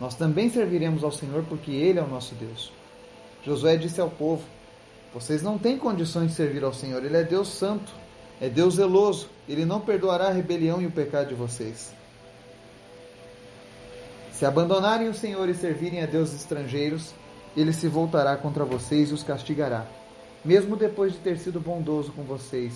Nós 0.00 0.14
também 0.14 0.50
serviremos 0.50 1.04
ao 1.04 1.12
Senhor 1.12 1.44
porque 1.48 1.70
Ele 1.70 1.98
é 1.98 2.02
o 2.02 2.08
nosso 2.08 2.34
Deus. 2.34 2.72
Josué 3.46 3.76
disse 3.76 4.00
ao 4.00 4.10
povo: 4.10 4.42
Vocês 5.14 5.40
não 5.40 5.56
têm 5.56 5.78
condições 5.78 6.30
de 6.30 6.36
servir 6.36 6.64
ao 6.64 6.74
Senhor, 6.74 7.04
Ele 7.04 7.16
é 7.16 7.22
Deus 7.22 7.48
santo, 7.48 7.92
é 8.40 8.48
Deus 8.48 8.74
zeloso, 8.74 9.28
Ele 9.48 9.64
não 9.64 9.80
perdoará 9.80 10.26
a 10.26 10.32
rebelião 10.32 10.82
e 10.82 10.86
o 10.86 10.90
pecado 10.90 11.28
de 11.28 11.34
vocês. 11.34 11.94
Se 14.32 14.44
abandonarem 14.44 15.08
o 15.08 15.14
Senhor 15.14 15.48
e 15.48 15.54
servirem 15.54 16.02
a 16.02 16.06
deuses 16.06 16.34
estrangeiros, 16.34 17.14
ele 17.56 17.72
se 17.72 17.88
voltará 17.88 18.36
contra 18.36 18.66
vocês 18.66 19.10
e 19.10 19.14
os 19.14 19.22
castigará. 19.22 19.86
Mesmo 20.44 20.76
depois 20.76 21.14
de 21.14 21.18
ter 21.20 21.38
sido 21.38 21.58
bondoso 21.58 22.12
com 22.12 22.22
vocês, 22.22 22.74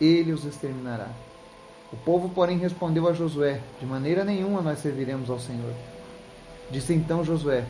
ele 0.00 0.32
os 0.32 0.44
exterminará. 0.44 1.08
O 1.92 1.96
povo, 1.96 2.28
porém, 2.30 2.58
respondeu 2.58 3.06
a 3.06 3.12
Josué: 3.12 3.60
De 3.78 3.86
maneira 3.86 4.24
nenhuma 4.24 4.60
nós 4.60 4.80
serviremos 4.80 5.30
ao 5.30 5.38
Senhor. 5.38 5.72
Disse 6.72 6.92
então 6.92 7.22
Josué: 7.22 7.64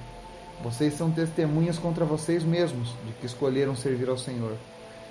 Vocês 0.63 0.95
são 0.95 1.11
testemunhas 1.11 1.79
contra 1.79 2.05
vocês 2.05 2.43
mesmos 2.43 2.89
de 3.05 3.13
que 3.21 3.27
escolheram 3.27 3.77
servir 3.77 4.09
ao 4.09 4.17
Senhor. 4.17 4.57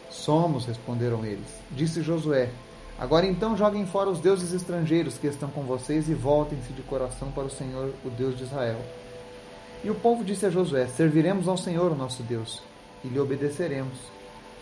Somos, 0.10 0.66
responderam 0.66 1.26
eles. 1.26 1.48
Disse 1.72 2.02
Josué: 2.02 2.50
Agora 2.98 3.26
então 3.26 3.58
joguem 3.58 3.86
fora 3.86 4.10
os 4.10 4.20
deuses 4.20 4.54
estrangeiros 4.54 5.18
que 5.18 5.28
estão 5.28 5.50
com 5.50 5.64
vocês 5.64 6.10
e 6.10 6.14
voltem-se 6.14 6.74
de 6.74 6.82
coração 6.82 7.32
para 7.32 7.44
o 7.44 7.50
Senhor, 7.50 7.94
o 8.04 8.10
Deus 8.10 8.38
de 8.38 8.44
Israel. 8.44 8.80
E 9.84 9.90
o 9.90 9.96
povo 9.96 10.24
disse 10.24 10.46
a 10.46 10.50
Josué: 10.50 10.88
Serviremos 10.88 11.48
ao 11.48 11.58
Senhor, 11.58 11.92
o 11.92 11.96
nosso 11.96 12.24
Deus, 12.24 12.64
e 13.04 13.08
lhe 13.08 13.20
obedeceremos. 13.20 13.98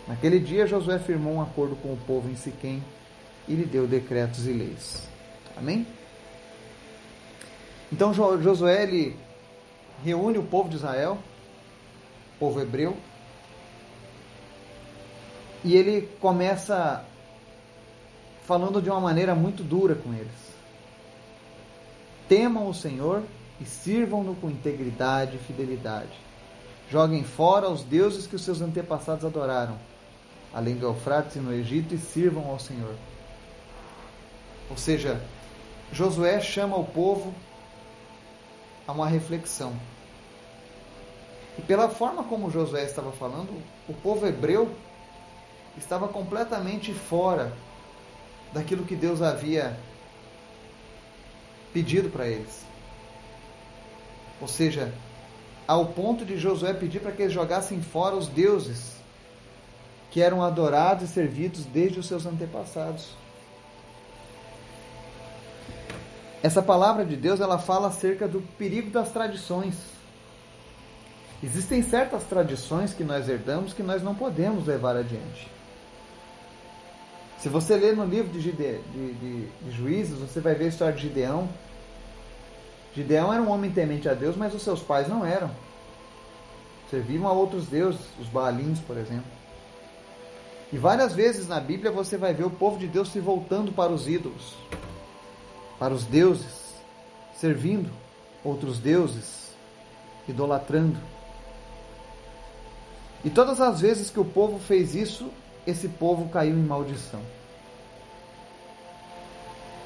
Naquele 0.06 0.38
dia 0.38 0.66
Josué 0.66 0.98
firmou 0.98 1.34
um 1.34 1.42
acordo 1.42 1.76
com 1.76 1.92
o 1.92 1.96
povo 1.96 2.28
em 2.28 2.36
Siquém 2.36 2.82
e 3.48 3.54
lhe 3.54 3.64
deu 3.64 3.86
decretos 3.86 4.46
e 4.46 4.52
leis. 4.52 5.08
Amém? 5.56 5.86
Então 7.90 8.12
Josué 8.12 8.82
ele 8.82 9.16
reúne 10.02 10.38
o 10.38 10.42
povo 10.42 10.68
de 10.68 10.76
Israel, 10.76 11.18
povo 12.38 12.60
hebreu, 12.60 12.96
e 15.62 15.74
ele 15.74 16.08
começa 16.20 17.04
falando 18.44 18.82
de 18.82 18.90
uma 18.90 19.00
maneira 19.00 19.34
muito 19.34 19.62
dura 19.62 19.94
com 19.94 20.12
eles. 20.12 20.54
Temam 22.28 22.68
o 22.68 22.74
Senhor 22.74 23.22
e 23.60 23.64
sirvam-no 23.64 24.34
com 24.34 24.50
integridade 24.50 25.36
e 25.36 25.38
fidelidade. 25.38 26.12
Joguem 26.90 27.24
fora 27.24 27.70
os 27.70 27.82
deuses 27.82 28.26
que 28.26 28.36
os 28.36 28.42
seus 28.42 28.60
antepassados 28.60 29.24
adoraram, 29.24 29.78
além 30.52 30.76
do 30.76 30.86
Eufrates 30.86 31.36
e 31.36 31.40
no 31.40 31.52
Egito, 31.52 31.94
e 31.94 31.98
sirvam 31.98 32.50
ao 32.50 32.58
Senhor. 32.58 32.94
Ou 34.70 34.76
seja, 34.76 35.20
Josué 35.92 36.40
chama 36.40 36.76
o 36.76 36.84
povo 36.84 37.34
a 38.86 38.92
uma 38.92 39.08
reflexão. 39.08 39.74
E 41.58 41.62
pela 41.62 41.88
forma 41.88 42.24
como 42.24 42.50
Josué 42.50 42.84
estava 42.84 43.12
falando, 43.12 43.52
o 43.88 43.94
povo 43.94 44.26
hebreu 44.26 44.74
estava 45.76 46.08
completamente 46.08 46.92
fora 46.92 47.52
daquilo 48.52 48.84
que 48.84 48.96
Deus 48.96 49.22
havia 49.22 49.76
pedido 51.72 52.08
para 52.10 52.26
eles. 52.26 52.64
Ou 54.40 54.48
seja, 54.48 54.92
ao 55.66 55.86
ponto 55.86 56.24
de 56.24 56.38
Josué 56.38 56.72
pedir 56.72 57.00
para 57.00 57.12
que 57.12 57.22
eles 57.22 57.34
jogassem 57.34 57.80
fora 57.82 58.14
os 58.14 58.28
deuses 58.28 58.94
que 60.10 60.20
eram 60.20 60.42
adorados 60.42 61.10
e 61.10 61.12
servidos 61.12 61.64
desde 61.64 61.98
os 61.98 62.06
seus 62.06 62.24
antepassados. 62.26 63.08
Essa 66.44 66.60
palavra 66.60 67.06
de 67.06 67.16
Deus, 67.16 67.40
ela 67.40 67.58
fala 67.58 67.88
acerca 67.88 68.28
do 68.28 68.42
perigo 68.58 68.90
das 68.90 69.10
tradições. 69.10 69.76
Existem 71.42 71.82
certas 71.82 72.22
tradições 72.24 72.92
que 72.92 73.02
nós 73.02 73.30
herdamos 73.30 73.72
que 73.72 73.82
nós 73.82 74.02
não 74.02 74.14
podemos 74.14 74.66
levar 74.66 74.94
adiante. 74.94 75.50
Se 77.38 77.48
você 77.48 77.74
ler 77.76 77.96
no 77.96 78.04
livro 78.04 78.30
de, 78.30 78.42
Gide, 78.42 78.78
de, 78.92 79.12
de, 79.14 79.46
de 79.46 79.70
Juízes, 79.70 80.18
você 80.18 80.38
vai 80.38 80.54
ver 80.54 80.66
a 80.66 80.68
história 80.68 80.94
de 80.94 81.00
Gideão. 81.08 81.48
Gideão 82.94 83.32
era 83.32 83.40
um 83.40 83.48
homem 83.48 83.70
temente 83.70 84.06
a 84.06 84.12
Deus, 84.12 84.36
mas 84.36 84.52
os 84.52 84.60
seus 84.60 84.82
pais 84.82 85.08
não 85.08 85.24
eram. 85.24 85.50
Serviam 86.90 87.26
a 87.26 87.32
outros 87.32 87.68
deuses, 87.68 88.02
os 88.20 88.28
Baalins, 88.28 88.80
por 88.80 88.98
exemplo. 88.98 89.32
E 90.70 90.76
várias 90.76 91.14
vezes 91.14 91.48
na 91.48 91.58
Bíblia 91.58 91.90
você 91.90 92.18
vai 92.18 92.34
ver 92.34 92.44
o 92.44 92.50
povo 92.50 92.78
de 92.78 92.86
Deus 92.86 93.08
se 93.08 93.18
voltando 93.18 93.72
para 93.72 93.90
os 93.90 94.06
ídolos 94.06 94.54
para 95.78 95.92
os 95.92 96.04
deuses, 96.04 96.74
servindo 97.34 97.90
outros 98.44 98.78
deuses, 98.78 99.54
idolatrando. 100.28 100.98
E 103.24 103.30
todas 103.30 103.60
as 103.60 103.80
vezes 103.80 104.10
que 104.10 104.20
o 104.20 104.24
povo 104.24 104.58
fez 104.58 104.94
isso, 104.94 105.30
esse 105.66 105.88
povo 105.88 106.28
caiu 106.28 106.54
em 106.54 106.62
maldição. 106.62 107.20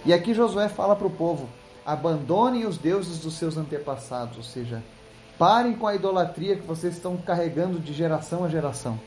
E 0.05 0.13
aqui 0.13 0.35
Josué 0.35 0.69
fala 0.69 0.97
para 0.97 1.07
o 1.07 1.11
povo: 1.11 1.49
abandonem 1.87 2.67
os 2.67 2.79
deuses 2.79 3.21
dos 3.21 3.35
seus 3.35 3.57
antepassados, 3.57 4.37
ou 4.37 4.43
seja, 4.43 4.83
parem 5.39 5.75
com 5.75 5.87
a 5.87 5.95
idolatria 5.95 6.57
que 6.57 6.67
vocês 6.67 6.95
estão 6.95 7.17
carregando 7.17 7.79
de 7.79 7.93
geração 7.93 8.45
a 8.45 8.49
geração. 8.49 8.99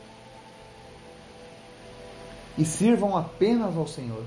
E 2.58 2.66
sirvam 2.66 3.18
apenas 3.18 3.76
ao 3.78 3.88
Senhor. 3.88 4.26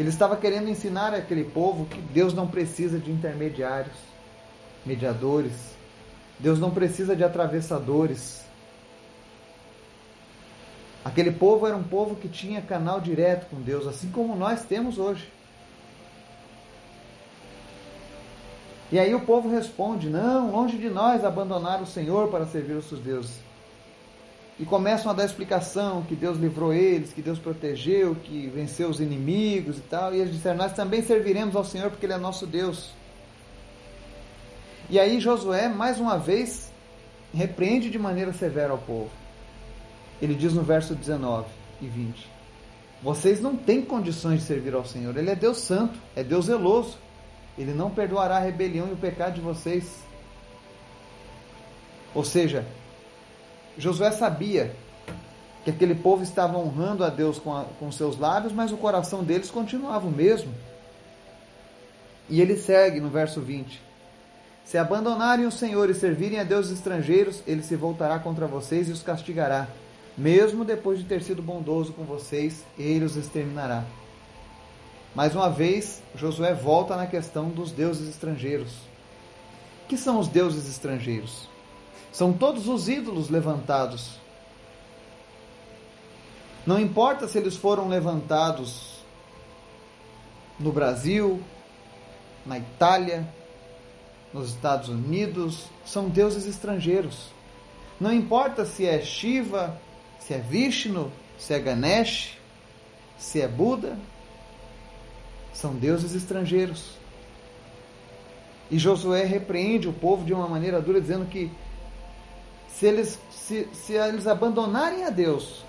Ele 0.00 0.08
estava 0.08 0.34
querendo 0.34 0.70
ensinar 0.70 1.12
aquele 1.12 1.44
povo 1.44 1.84
que 1.84 2.00
Deus 2.00 2.32
não 2.32 2.48
precisa 2.48 2.98
de 2.98 3.10
intermediários, 3.10 3.94
mediadores. 4.86 5.52
Deus 6.38 6.58
não 6.58 6.70
precisa 6.70 7.14
de 7.14 7.22
atravessadores. 7.22 8.42
Aquele 11.04 11.30
povo 11.30 11.66
era 11.66 11.76
um 11.76 11.82
povo 11.82 12.16
que 12.16 12.30
tinha 12.30 12.62
canal 12.62 12.98
direto 12.98 13.50
com 13.50 13.60
Deus, 13.60 13.86
assim 13.86 14.10
como 14.10 14.34
nós 14.34 14.64
temos 14.64 14.96
hoje. 14.96 15.30
E 18.90 18.98
aí 18.98 19.14
o 19.14 19.20
povo 19.20 19.50
responde: 19.50 20.08
Não, 20.08 20.50
longe 20.50 20.78
de 20.78 20.88
nós 20.88 21.26
abandonar 21.26 21.82
o 21.82 21.86
Senhor 21.86 22.28
para 22.28 22.46
servir 22.46 22.72
os 22.72 22.86
seus 22.86 23.02
deuses 23.02 23.49
e 24.60 24.64
começam 24.66 25.10
a 25.10 25.14
dar 25.14 25.24
explicação 25.24 26.02
que 26.02 26.14
Deus 26.14 26.36
livrou 26.36 26.74
eles, 26.74 27.14
que 27.14 27.22
Deus 27.22 27.38
protegeu, 27.38 28.14
que 28.14 28.46
venceu 28.48 28.90
os 28.90 29.00
inimigos 29.00 29.78
e 29.78 29.80
tal. 29.80 30.14
E 30.14 30.18
eles 30.18 30.34
disseram: 30.34 30.58
Nós 30.58 30.74
também 30.74 31.00
serviremos 31.00 31.56
ao 31.56 31.64
Senhor 31.64 31.90
porque 31.90 32.04
Ele 32.04 32.12
é 32.12 32.18
nosso 32.18 32.46
Deus. 32.46 32.90
E 34.90 35.00
aí 35.00 35.18
Josué, 35.18 35.66
mais 35.66 35.98
uma 35.98 36.18
vez, 36.18 36.70
repreende 37.32 37.88
de 37.88 37.98
maneira 37.98 38.34
severa 38.34 38.72
ao 38.72 38.78
povo. 38.78 39.08
Ele 40.20 40.34
diz 40.34 40.52
no 40.52 40.62
verso 40.62 40.94
19 40.94 41.48
e 41.80 41.86
20: 41.86 42.28
Vocês 43.02 43.40
não 43.40 43.56
têm 43.56 43.80
condições 43.80 44.40
de 44.40 44.46
servir 44.46 44.74
ao 44.74 44.84
Senhor. 44.84 45.16
Ele 45.16 45.30
é 45.30 45.34
Deus 45.34 45.56
santo, 45.56 45.98
é 46.14 46.22
Deus 46.22 46.44
zeloso. 46.44 46.98
Ele 47.56 47.72
não 47.72 47.90
perdoará 47.90 48.36
a 48.36 48.40
rebelião 48.40 48.88
e 48.88 48.92
o 48.92 48.96
pecado 48.96 49.36
de 49.36 49.40
vocês. 49.40 50.04
Ou 52.14 52.24
seja, 52.24 52.66
Josué 53.80 54.12
sabia 54.12 54.74
que 55.64 55.70
aquele 55.70 55.94
povo 55.94 56.22
estava 56.22 56.58
honrando 56.58 57.04
a 57.04 57.08
Deus 57.08 57.38
com, 57.38 57.56
a, 57.56 57.64
com 57.78 57.90
seus 57.90 58.18
lábios, 58.18 58.52
mas 58.52 58.72
o 58.72 58.76
coração 58.76 59.24
deles 59.24 59.50
continuava 59.50 60.06
o 60.06 60.10
mesmo. 60.10 60.52
E 62.28 62.40
ele 62.40 62.56
segue 62.56 63.00
no 63.00 63.08
verso 63.08 63.40
20: 63.40 63.80
Se 64.64 64.78
abandonarem 64.78 65.46
o 65.46 65.50
Senhor 65.50 65.90
e 65.90 65.94
servirem 65.94 66.38
a 66.38 66.44
deuses 66.44 66.72
estrangeiros, 66.72 67.42
ele 67.46 67.62
se 67.62 67.74
voltará 67.74 68.18
contra 68.18 68.46
vocês 68.46 68.88
e 68.88 68.92
os 68.92 69.02
castigará. 69.02 69.66
Mesmo 70.16 70.64
depois 70.64 70.98
de 70.98 71.04
ter 71.04 71.22
sido 71.22 71.42
bondoso 71.42 71.92
com 71.92 72.04
vocês, 72.04 72.64
ele 72.78 73.04
os 73.04 73.16
exterminará. 73.16 73.84
Mais 75.14 75.34
uma 75.34 75.50
vez, 75.50 76.02
Josué 76.14 76.54
volta 76.54 76.94
na 76.96 77.06
questão 77.06 77.48
dos 77.48 77.72
deuses 77.72 78.08
estrangeiros. 78.08 78.72
Que 79.88 79.96
são 79.96 80.20
os 80.20 80.28
deuses 80.28 80.68
estrangeiros? 80.68 81.48
São 82.12 82.32
todos 82.32 82.68
os 82.68 82.88
ídolos 82.88 83.30
levantados. 83.30 84.18
Não 86.66 86.78
importa 86.78 87.26
se 87.26 87.38
eles 87.38 87.56
foram 87.56 87.88
levantados 87.88 89.00
no 90.58 90.72
Brasil, 90.72 91.42
na 92.44 92.58
Itália, 92.58 93.26
nos 94.32 94.50
Estados 94.50 94.88
Unidos, 94.88 95.64
são 95.84 96.08
deuses 96.08 96.46
estrangeiros. 96.46 97.28
Não 98.00 98.12
importa 98.12 98.64
se 98.64 98.86
é 98.86 99.00
Shiva, 99.00 99.78
se 100.18 100.34
é 100.34 100.38
Vishnu, 100.38 101.10
se 101.38 101.54
é 101.54 101.58
Ganesh, 101.58 102.38
se 103.18 103.40
é 103.40 103.48
Buda, 103.48 103.98
são 105.52 105.74
deuses 105.74 106.14
estrangeiros. 106.14 106.92
E 108.70 108.78
Josué 108.78 109.24
repreende 109.24 109.88
o 109.88 109.92
povo 109.92 110.24
de 110.24 110.32
uma 110.32 110.48
maneira 110.48 110.80
dura, 110.80 111.00
dizendo 111.00 111.26
que 111.26 111.50
se 112.80 112.86
eles, 112.86 113.18
se, 113.30 113.68
se 113.74 113.92
eles 113.92 114.26
abandonarem 114.26 115.04
a 115.04 115.10
Deus 115.10 115.62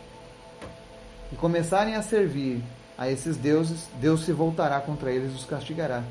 e 1.30 1.36
começarem 1.36 1.96
a 1.96 2.02
servir 2.02 2.64
a 2.98 3.12
esses 3.12 3.36
deuses, 3.36 3.90
Deus 4.00 4.24
se 4.24 4.32
voltará 4.32 4.80
contra 4.80 5.12
eles 5.12 5.34
e 5.34 5.36
os 5.36 5.44
castigará. 5.44 6.06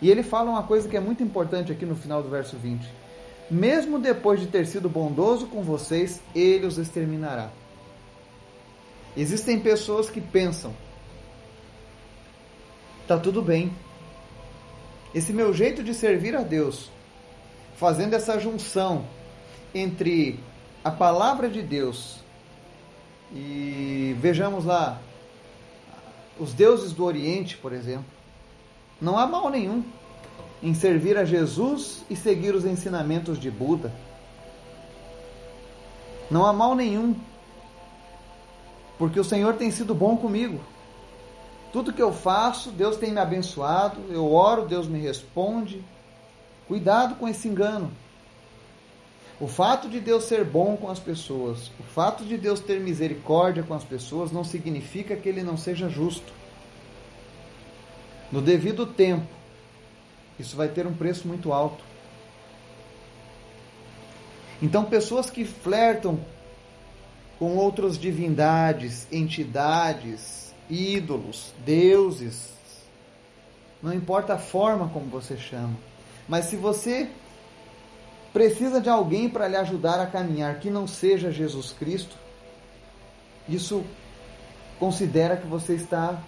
E 0.00 0.10
ele 0.10 0.22
fala 0.22 0.50
uma 0.50 0.62
coisa 0.62 0.88
que 0.88 0.96
é 0.96 1.00
muito 1.00 1.22
importante 1.22 1.70
aqui 1.70 1.84
no 1.84 1.94
final 1.94 2.22
do 2.22 2.30
verso 2.30 2.56
20: 2.56 2.90
Mesmo 3.50 3.98
depois 3.98 4.40
de 4.40 4.46
ter 4.46 4.66
sido 4.66 4.88
bondoso 4.88 5.46
com 5.46 5.62
vocês, 5.62 6.22
ele 6.34 6.64
os 6.64 6.78
exterminará. 6.78 7.50
Existem 9.14 9.60
pessoas 9.60 10.08
que 10.08 10.22
pensam: 10.22 10.72
tá 13.06 13.18
tudo 13.18 13.42
bem. 13.42 13.70
Esse 15.14 15.34
meu 15.34 15.52
jeito 15.52 15.82
de 15.82 15.92
servir 15.92 16.34
a 16.34 16.42
Deus, 16.42 16.90
fazendo 17.76 18.14
essa 18.14 18.38
junção 18.40 19.04
entre 19.76 20.40
a 20.82 20.90
palavra 20.90 21.48
de 21.48 21.62
Deus 21.62 22.20
e 23.32 24.16
vejamos 24.20 24.64
lá 24.64 25.00
os 26.38 26.52
deuses 26.52 26.92
do 26.92 27.04
Oriente, 27.04 27.56
por 27.56 27.72
exemplo, 27.72 28.04
não 29.00 29.18
há 29.18 29.26
mal 29.26 29.50
nenhum 29.50 29.84
em 30.62 30.74
servir 30.74 31.16
a 31.16 31.24
Jesus 31.24 32.04
e 32.08 32.16
seguir 32.16 32.54
os 32.54 32.64
ensinamentos 32.64 33.38
de 33.38 33.50
Buda. 33.50 33.92
Não 36.30 36.44
há 36.44 36.52
mal 36.52 36.74
nenhum, 36.74 37.14
porque 38.98 39.20
o 39.20 39.24
Senhor 39.24 39.54
tem 39.54 39.70
sido 39.70 39.94
bom 39.94 40.16
comigo. 40.16 40.60
Tudo 41.72 41.92
que 41.92 42.02
eu 42.02 42.12
faço, 42.12 42.70
Deus 42.70 42.96
tem 42.96 43.12
me 43.12 43.20
abençoado. 43.20 44.00
Eu 44.08 44.32
oro, 44.32 44.66
Deus 44.66 44.88
me 44.88 44.98
responde. 44.98 45.84
Cuidado 46.66 47.16
com 47.16 47.28
esse 47.28 47.46
engano. 47.48 47.92
O 49.38 49.46
fato 49.46 49.88
de 49.88 50.00
Deus 50.00 50.24
ser 50.24 50.44
bom 50.44 50.76
com 50.76 50.90
as 50.90 50.98
pessoas, 50.98 51.70
o 51.78 51.82
fato 51.82 52.24
de 52.24 52.38
Deus 52.38 52.58
ter 52.58 52.80
misericórdia 52.80 53.62
com 53.62 53.74
as 53.74 53.84
pessoas, 53.84 54.32
não 54.32 54.42
significa 54.42 55.14
que 55.14 55.28
ele 55.28 55.42
não 55.42 55.58
seja 55.58 55.90
justo. 55.90 56.32
No 58.32 58.40
devido 58.40 58.86
tempo, 58.86 59.26
isso 60.38 60.56
vai 60.56 60.68
ter 60.68 60.86
um 60.86 60.94
preço 60.94 61.28
muito 61.28 61.52
alto. 61.52 61.84
Então, 64.62 64.86
pessoas 64.86 65.28
que 65.28 65.44
flertam 65.44 66.18
com 67.38 67.56
outras 67.56 67.98
divindades, 67.98 69.06
entidades, 69.12 70.54
ídolos, 70.70 71.52
deuses, 71.64 72.54
não 73.82 73.92
importa 73.92 74.34
a 74.34 74.38
forma 74.38 74.88
como 74.88 75.06
você 75.06 75.36
chama, 75.36 75.76
mas 76.26 76.46
se 76.46 76.56
você 76.56 77.10
precisa 78.36 78.82
de 78.82 78.90
alguém 78.90 79.30
para 79.30 79.48
lhe 79.48 79.56
ajudar 79.56 79.98
a 79.98 80.04
caminhar 80.04 80.60
que 80.60 80.68
não 80.68 80.86
seja 80.86 81.32
Jesus 81.32 81.72
Cristo, 81.72 82.14
isso 83.48 83.82
considera 84.78 85.38
que 85.38 85.46
você 85.46 85.72
está 85.72 86.22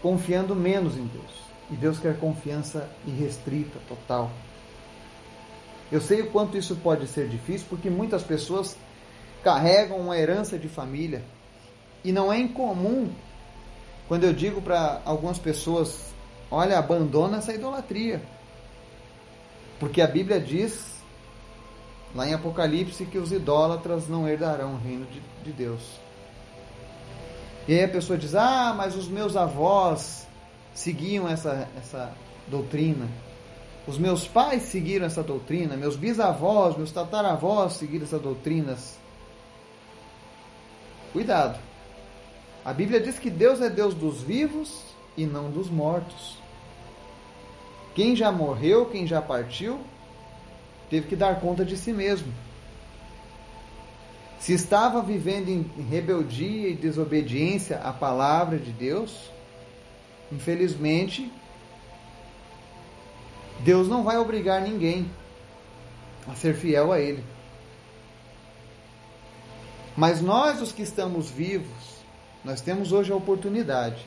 confiando 0.00 0.56
menos 0.56 0.96
em 0.96 1.04
Deus. 1.04 1.42
E 1.70 1.76
Deus 1.76 1.98
quer 1.98 2.18
confiança 2.18 2.88
irrestrita, 3.06 3.78
total. 3.86 4.30
Eu 5.92 6.00
sei 6.00 6.22
o 6.22 6.30
quanto 6.30 6.56
isso 6.56 6.74
pode 6.76 7.06
ser 7.08 7.28
difícil, 7.28 7.66
porque 7.68 7.90
muitas 7.90 8.22
pessoas 8.22 8.74
carregam 9.44 9.98
uma 9.98 10.16
herança 10.16 10.58
de 10.58 10.66
família. 10.66 11.22
E 12.02 12.10
não 12.10 12.32
é 12.32 12.38
incomum 12.38 13.10
quando 14.08 14.24
eu 14.24 14.32
digo 14.32 14.62
para 14.62 15.02
algumas 15.04 15.38
pessoas: 15.38 16.06
olha, 16.50 16.78
abandona 16.78 17.36
essa 17.36 17.52
idolatria. 17.52 18.22
Porque 19.78 20.00
a 20.00 20.06
Bíblia 20.06 20.40
diz, 20.40 21.02
lá 22.14 22.26
em 22.26 22.34
Apocalipse, 22.34 23.06
que 23.06 23.18
os 23.18 23.32
idólatras 23.32 24.08
não 24.08 24.28
herdarão 24.28 24.74
o 24.74 24.78
reino 24.78 25.06
de, 25.06 25.20
de 25.44 25.52
Deus. 25.52 26.00
E 27.66 27.74
aí 27.74 27.84
a 27.84 27.88
pessoa 27.88 28.18
diz: 28.18 28.34
Ah, 28.34 28.74
mas 28.76 28.96
os 28.96 29.08
meus 29.08 29.36
avós 29.36 30.26
seguiam 30.74 31.28
essa, 31.28 31.68
essa 31.76 32.12
doutrina. 32.46 33.06
Os 33.86 33.98
meus 33.98 34.26
pais 34.26 34.62
seguiram 34.64 35.06
essa 35.06 35.22
doutrina. 35.22 35.76
Meus 35.76 35.96
bisavós, 35.96 36.76
meus 36.76 36.92
tataravós 36.92 37.74
seguiram 37.74 38.04
essa 38.04 38.18
doutrina. 38.18 38.76
Cuidado. 41.12 41.58
A 42.64 42.72
Bíblia 42.72 43.00
diz 43.00 43.18
que 43.18 43.30
Deus 43.30 43.60
é 43.60 43.70
Deus 43.70 43.94
dos 43.94 44.20
vivos 44.20 44.82
e 45.16 45.24
não 45.24 45.50
dos 45.50 45.70
mortos. 45.70 46.38
Quem 47.98 48.14
já 48.14 48.30
morreu, 48.30 48.86
quem 48.86 49.08
já 49.08 49.20
partiu, 49.20 49.80
teve 50.88 51.08
que 51.08 51.16
dar 51.16 51.40
conta 51.40 51.64
de 51.64 51.76
si 51.76 51.92
mesmo. 51.92 52.32
Se 54.38 54.52
estava 54.52 55.02
vivendo 55.02 55.48
em 55.48 55.64
rebeldia 55.90 56.68
e 56.68 56.76
desobediência 56.76 57.78
à 57.78 57.92
palavra 57.92 58.56
de 58.56 58.70
Deus, 58.70 59.32
infelizmente, 60.30 61.28
Deus 63.64 63.88
não 63.88 64.04
vai 64.04 64.16
obrigar 64.16 64.62
ninguém 64.62 65.10
a 66.28 66.36
ser 66.36 66.54
fiel 66.54 66.92
a 66.92 67.00
Ele. 67.00 67.24
Mas 69.96 70.20
nós, 70.20 70.62
os 70.62 70.70
que 70.70 70.82
estamos 70.82 71.28
vivos, 71.28 71.98
nós 72.44 72.60
temos 72.60 72.92
hoje 72.92 73.10
a 73.10 73.16
oportunidade 73.16 74.06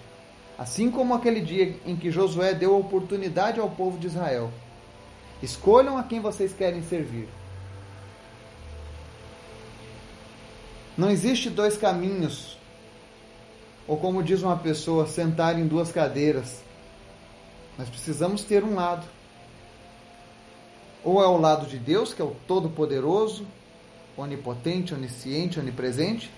Assim 0.62 0.92
como 0.92 1.16
aquele 1.16 1.42
dia 1.42 1.76
em 1.88 1.96
que 1.96 2.12
Josué 2.12 2.54
deu 2.54 2.78
oportunidade 2.78 3.60
ao 3.60 3.68
povo 3.68 3.98
de 3.98 4.06
Israel. 4.06 4.52
Escolham 5.42 5.98
a 5.98 6.04
quem 6.04 6.20
vocês 6.20 6.54
querem 6.54 6.84
servir. 6.84 7.28
Não 10.96 11.10
existe 11.10 11.50
dois 11.50 11.78
caminhos, 11.78 12.60
ou 13.88 13.98
como 13.98 14.22
diz 14.22 14.44
uma 14.44 14.56
pessoa, 14.56 15.08
sentar 15.08 15.58
em 15.58 15.66
duas 15.66 15.92
cadeiras. 15.92 16.62
Nós 17.76 17.90
precisamos 17.90 18.44
ter 18.44 18.64
um 18.64 18.76
lado. 18.76 19.08
Ou 21.04 21.24
é 21.24 21.28
o 21.28 21.38
lado 21.38 21.66
de 21.66 21.80
Deus, 21.80 22.14
que 22.14 22.22
é 22.22 22.26
o 22.26 22.36
Todo-Poderoso, 22.48 23.48
onipotente, 24.16 24.94
onisciente, 24.94 25.60
onipresente, 25.60 26.30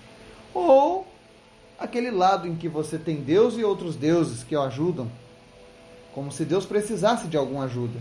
ou 0.54 1.06
aquele 1.78 2.10
lado 2.10 2.46
em 2.46 2.56
que 2.56 2.68
você 2.68 2.98
tem 2.98 3.16
Deus 3.16 3.56
e 3.56 3.64
outros 3.64 3.96
deuses 3.96 4.42
que 4.42 4.56
o 4.56 4.62
ajudam, 4.62 5.10
como 6.14 6.30
se 6.30 6.44
Deus 6.44 6.64
precisasse 6.64 7.26
de 7.26 7.36
alguma 7.36 7.64
ajuda. 7.64 7.98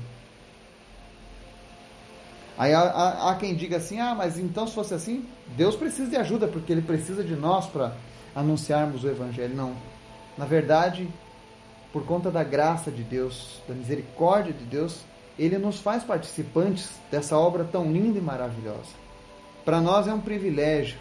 Aí 2.58 2.74
há, 2.74 3.30
há, 3.30 3.36
quem 3.36 3.56
diga 3.56 3.78
assim: 3.78 4.00
ah, 4.00 4.14
mas 4.14 4.38
então 4.38 4.68
se 4.68 4.76
fosse 4.76 4.94
assim, 4.94 5.26
Deus 5.58 5.76
precisa 5.76 6.10
de 6.10 6.18
ajuda, 6.18 6.48
porque 6.48 6.72
Ele 6.72 6.82
precisa 6.82 7.24
de 7.24 7.36
nós 7.36 7.66
para 7.66 7.96
anunciarmos 8.36 9.04
o 9.04 9.10
Evangelho. 9.10 9.56
Não. 9.56 9.76
Na 10.38 10.46
verdade, 10.46 11.08
por 11.92 12.06
conta 12.06 12.30
da 12.30 12.44
graça 12.44 12.92
de 12.92 13.04
Deus, 13.04 13.62
da 13.68 13.74
misericórdia 13.74 14.54
de 14.54 14.64
Deus, 14.66 15.00
Ele 15.38 15.58
nos 15.58 15.80
faz 15.80 16.04
participantes 16.04 16.92
dessa 17.12 17.38
obra 17.38 17.64
tão 17.64 17.92
linda 17.92 18.20
e 18.20 18.22
maravilhosa. 18.22 19.04
Para 19.66 19.82
nós 19.82 20.08
é 20.08 20.14
um 20.14 20.20
privilégio 20.20 20.98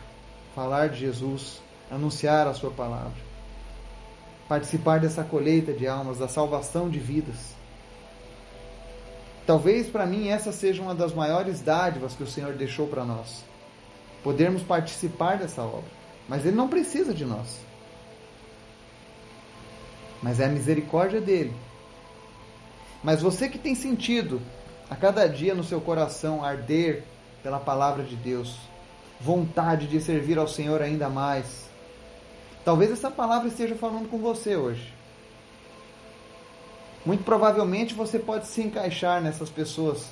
falar 0.55 0.89
de 0.89 1.01
Jesus, 1.01 1.61
anunciar 1.93 2.47
a 2.47 2.55
Sua 2.55 2.71
palavra, 2.71 3.13
participar 4.49 4.99
dessa 4.99 5.23
colheita 5.23 5.73
de 5.75 5.87
almas, 5.87 6.19
da 6.19 6.27
salvação 6.27 6.89
de 6.89 6.99
vidas. 6.99 7.55
Talvez 9.47 9.89
para 9.89 10.07
mim 10.07 10.29
essa 10.29 10.53
seja 10.53 10.81
uma 10.81 10.95
das 10.95 11.13
maiores 11.13 11.61
dádivas 11.61 12.15
que 12.15 12.23
o 12.23 12.27
Senhor 12.27 12.55
deixou 12.55 12.87
para 12.87 13.05
nós. 13.05 13.45
Podermos 14.25 14.63
participar 14.63 15.37
dessa 15.37 15.63
obra. 15.63 15.91
Mas 16.29 16.47
Ele 16.47 16.57
não 16.57 16.69
precisa 16.69 17.13
de 17.13 17.25
nós. 17.25 17.59
Mas 20.23 20.39
é 20.39 20.47
a 20.47 20.49
misericórdia 20.49 21.21
dele. 21.21 21.53
Mas 23.03 23.21
você 23.21 23.49
que 23.49 23.59
tem 23.59 23.75
sentido 23.75 24.41
a 24.89 24.95
cada 24.95 25.27
dia 25.27 25.55
no 25.55 25.65
seu 25.65 25.81
coração 25.81 26.45
arder 26.45 27.03
pela 27.43 27.59
palavra 27.59 28.05
de 28.05 28.15
Deus, 28.15 28.57
vontade 29.21 29.89
de 29.89 30.01
servir 30.01 30.39
ao 30.39 30.47
Senhor 30.47 30.81
ainda 30.81 31.09
mais. 31.09 31.72
Talvez 32.65 32.91
essa 32.93 33.11
palavra 33.11 33.49
esteja 33.49 33.75
falando 33.75 34.09
com 34.09 34.19
você 34.19 34.57
hoje. 34.57 34.95
Muito 37.05 37.25
provavelmente 37.25 37.95
você 37.95 38.19
pode 38.19 38.47
se 38.47 38.63
encaixar 38.63 39.21
nessas 39.21 39.51
pessoas 39.51 40.07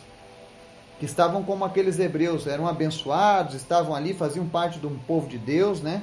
que 0.99 1.07
estavam 1.07 1.43
como 1.43 1.65
aqueles 1.65 1.99
hebreus, 1.99 2.47
eram 2.47 2.67
abençoados, 2.67 3.55
estavam 3.55 3.95
ali, 3.95 4.13
faziam 4.13 4.47
parte 4.49 4.79
de 4.79 4.87
um 4.87 4.99
povo 4.99 5.29
de 5.29 5.39
Deus, 5.39 5.81
né? 5.81 6.03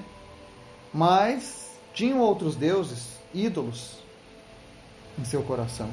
Mas 0.93 1.77
tinham 1.93 2.19
outros 2.19 2.55
deuses, 2.55 3.09
ídolos, 3.33 3.97
em 5.19 5.25
seu 5.25 5.43
coração. 5.43 5.89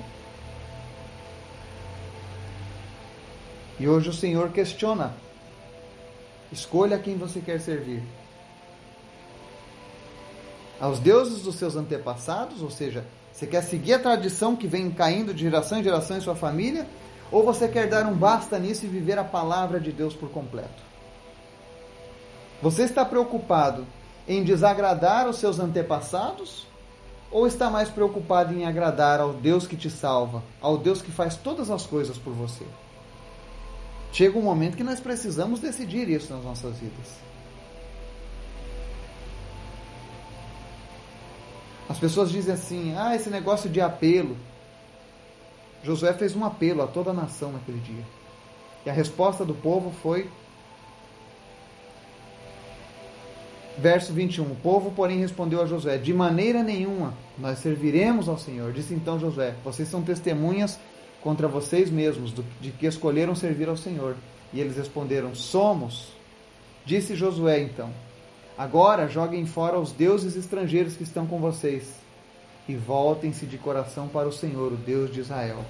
E 3.78 3.88
hoje 3.88 4.08
o 4.08 4.12
Senhor 4.12 4.50
questiona: 4.50 5.12
escolha 6.52 6.98
quem 6.98 7.16
você 7.16 7.40
quer 7.40 7.60
servir. 7.60 8.02
Aos 10.84 10.98
deuses 10.98 11.40
dos 11.40 11.54
seus 11.54 11.76
antepassados, 11.76 12.60
ou 12.60 12.70
seja, 12.70 13.06
você 13.32 13.46
quer 13.46 13.62
seguir 13.62 13.94
a 13.94 13.98
tradição 13.98 14.54
que 14.54 14.66
vem 14.66 14.90
caindo 14.90 15.32
de 15.32 15.40
geração 15.40 15.78
em 15.78 15.82
geração 15.82 16.18
em 16.18 16.20
sua 16.20 16.36
família? 16.36 16.86
Ou 17.32 17.42
você 17.42 17.66
quer 17.66 17.88
dar 17.88 18.04
um 18.04 18.14
basta 18.14 18.58
nisso 18.58 18.84
e 18.84 18.88
viver 18.90 19.18
a 19.18 19.24
palavra 19.24 19.80
de 19.80 19.90
Deus 19.90 20.12
por 20.12 20.28
completo? 20.28 20.82
Você 22.60 22.82
está 22.82 23.02
preocupado 23.02 23.86
em 24.28 24.44
desagradar 24.44 25.26
os 25.26 25.38
seus 25.38 25.58
antepassados? 25.58 26.66
Ou 27.30 27.46
está 27.46 27.70
mais 27.70 27.88
preocupado 27.88 28.52
em 28.52 28.66
agradar 28.66 29.20
ao 29.20 29.32
Deus 29.32 29.66
que 29.66 29.78
te 29.78 29.88
salva, 29.88 30.42
ao 30.60 30.76
Deus 30.76 31.00
que 31.00 31.10
faz 31.10 31.34
todas 31.34 31.70
as 31.70 31.86
coisas 31.86 32.18
por 32.18 32.34
você? 32.34 32.66
Chega 34.12 34.38
um 34.38 34.42
momento 34.42 34.76
que 34.76 34.84
nós 34.84 35.00
precisamos 35.00 35.60
decidir 35.60 36.10
isso 36.10 36.30
nas 36.30 36.44
nossas 36.44 36.76
vidas. 36.76 37.33
As 41.94 42.00
pessoas 42.00 42.32
dizem 42.32 42.52
assim: 42.52 42.92
ah, 42.96 43.14
esse 43.14 43.30
negócio 43.30 43.70
de 43.70 43.80
apelo. 43.80 44.36
Josué 45.84 46.12
fez 46.12 46.34
um 46.34 46.44
apelo 46.44 46.82
a 46.82 46.88
toda 46.88 47.10
a 47.10 47.14
nação 47.14 47.52
naquele 47.52 47.78
dia. 47.78 48.02
E 48.84 48.90
a 48.90 48.92
resposta 48.92 49.44
do 49.44 49.54
povo 49.54 49.92
foi. 50.02 50.28
Verso 53.78 54.12
21. 54.12 54.42
O 54.42 54.56
povo, 54.56 54.90
porém, 54.90 55.20
respondeu 55.20 55.62
a 55.62 55.66
Josué: 55.66 55.96
De 55.96 56.12
maneira 56.12 56.64
nenhuma 56.64 57.14
nós 57.38 57.60
serviremos 57.60 58.28
ao 58.28 58.38
Senhor. 58.38 58.72
Disse 58.72 58.92
então 58.92 59.20
Josué: 59.20 59.54
Vocês 59.62 59.88
são 59.88 60.02
testemunhas 60.02 60.80
contra 61.22 61.46
vocês 61.46 61.90
mesmos 61.90 62.34
de 62.60 62.72
que 62.72 62.86
escolheram 62.86 63.36
servir 63.36 63.68
ao 63.68 63.76
Senhor. 63.76 64.16
E 64.52 64.58
eles 64.58 64.76
responderam: 64.76 65.32
Somos. 65.32 66.08
Disse 66.84 67.14
Josué 67.14 67.60
então: 67.60 67.92
Agora 68.56 69.08
joguem 69.08 69.46
fora 69.46 69.78
os 69.78 69.90
deuses 69.90 70.36
estrangeiros 70.36 70.96
que 70.96 71.02
estão 71.02 71.26
com 71.26 71.40
vocês 71.40 71.92
e 72.68 72.76
voltem-se 72.76 73.46
de 73.46 73.58
coração 73.58 74.08
para 74.08 74.28
o 74.28 74.32
Senhor, 74.32 74.72
o 74.72 74.76
Deus 74.76 75.12
de 75.12 75.20
Israel. 75.20 75.64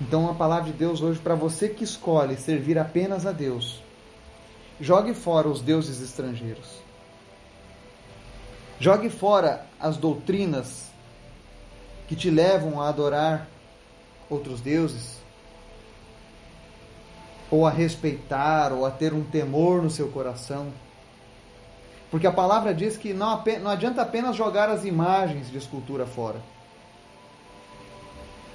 Então, 0.00 0.28
a 0.28 0.34
palavra 0.34 0.72
de 0.72 0.76
Deus 0.76 1.00
hoje 1.00 1.20
para 1.20 1.34
você 1.34 1.68
que 1.68 1.84
escolhe 1.84 2.36
servir 2.36 2.78
apenas 2.78 3.26
a 3.26 3.32
Deus. 3.32 3.82
Jogue 4.80 5.14
fora 5.14 5.48
os 5.48 5.60
deuses 5.60 6.00
estrangeiros. 6.00 6.82
Jogue 8.80 9.08
fora 9.08 9.66
as 9.78 9.96
doutrinas 9.96 10.88
que 12.08 12.16
te 12.16 12.28
levam 12.28 12.80
a 12.80 12.88
adorar 12.88 13.46
outros 14.28 14.60
deuses, 14.60 15.18
ou 17.50 17.66
a 17.66 17.70
respeitar, 17.70 18.72
ou 18.72 18.84
a 18.86 18.90
ter 18.90 19.12
um 19.12 19.22
temor 19.22 19.82
no 19.82 19.90
seu 19.90 20.08
coração. 20.08 20.72
Porque 22.10 22.26
a 22.26 22.32
palavra 22.32 22.72
diz 22.72 22.96
que 22.96 23.12
não, 23.12 23.42
não 23.60 23.70
adianta 23.70 24.02
apenas 24.02 24.36
jogar 24.36 24.68
as 24.68 24.84
imagens 24.84 25.50
de 25.50 25.58
escultura 25.58 26.06
fora. 26.06 26.40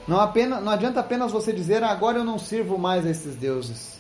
Não, 0.08 0.20
apenas, 0.20 0.64
não 0.64 0.72
adianta 0.72 1.00
apenas 1.02 1.32
você 1.32 1.54
dizer, 1.54 1.84
agora 1.84 2.18
eu 2.18 2.24
não 2.24 2.40
sirvo 2.40 2.78
mais 2.78 3.06
a 3.06 3.10
esses 3.10 3.36
deuses. 3.36 4.00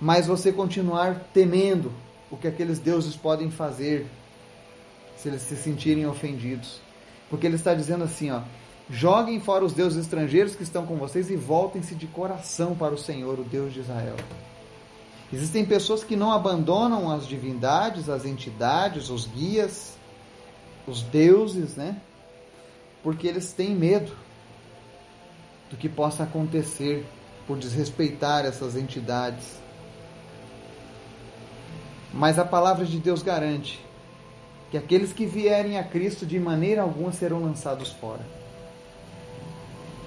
Mas 0.00 0.26
você 0.26 0.50
continuar 0.50 1.20
temendo 1.34 1.92
o 2.30 2.36
que 2.36 2.48
aqueles 2.48 2.78
deuses 2.78 3.14
podem 3.14 3.50
fazer 3.50 4.06
se 5.16 5.28
eles 5.28 5.42
se 5.42 5.56
sentirem 5.56 6.06
ofendidos. 6.06 6.80
Porque 7.28 7.46
ele 7.46 7.56
está 7.56 7.74
dizendo 7.74 8.04
assim, 8.04 8.30
ó, 8.30 8.40
joguem 8.92 9.40
fora 9.40 9.64
os 9.64 9.72
deuses 9.72 9.98
estrangeiros 9.98 10.54
que 10.54 10.62
estão 10.62 10.84
com 10.84 10.96
vocês 10.96 11.30
e 11.30 11.36
voltem-se 11.36 11.94
de 11.94 12.06
coração 12.06 12.76
para 12.76 12.92
o 12.92 12.98
Senhor, 12.98 13.40
o 13.40 13.42
Deus 13.42 13.72
de 13.72 13.80
Israel. 13.80 14.16
Existem 15.32 15.64
pessoas 15.64 16.04
que 16.04 16.14
não 16.14 16.30
abandonam 16.30 17.10
as 17.10 17.26
divindades, 17.26 18.10
as 18.10 18.26
entidades, 18.26 19.08
os 19.08 19.26
guias, 19.26 19.96
os 20.86 21.02
deuses, 21.02 21.74
né? 21.74 21.96
Porque 23.02 23.26
eles 23.26 23.54
têm 23.54 23.74
medo 23.74 24.12
do 25.70 25.76
que 25.78 25.88
possa 25.88 26.24
acontecer 26.24 27.06
por 27.46 27.56
desrespeitar 27.56 28.44
essas 28.44 28.76
entidades. 28.76 29.58
Mas 32.12 32.38
a 32.38 32.44
palavra 32.44 32.84
de 32.84 32.98
Deus 32.98 33.22
garante 33.22 33.82
que 34.70 34.76
aqueles 34.76 35.14
que 35.14 35.24
vierem 35.24 35.78
a 35.78 35.82
Cristo 35.82 36.26
de 36.26 36.38
maneira 36.38 36.82
alguma 36.82 37.10
serão 37.10 37.42
lançados 37.42 37.90
fora. 37.90 38.41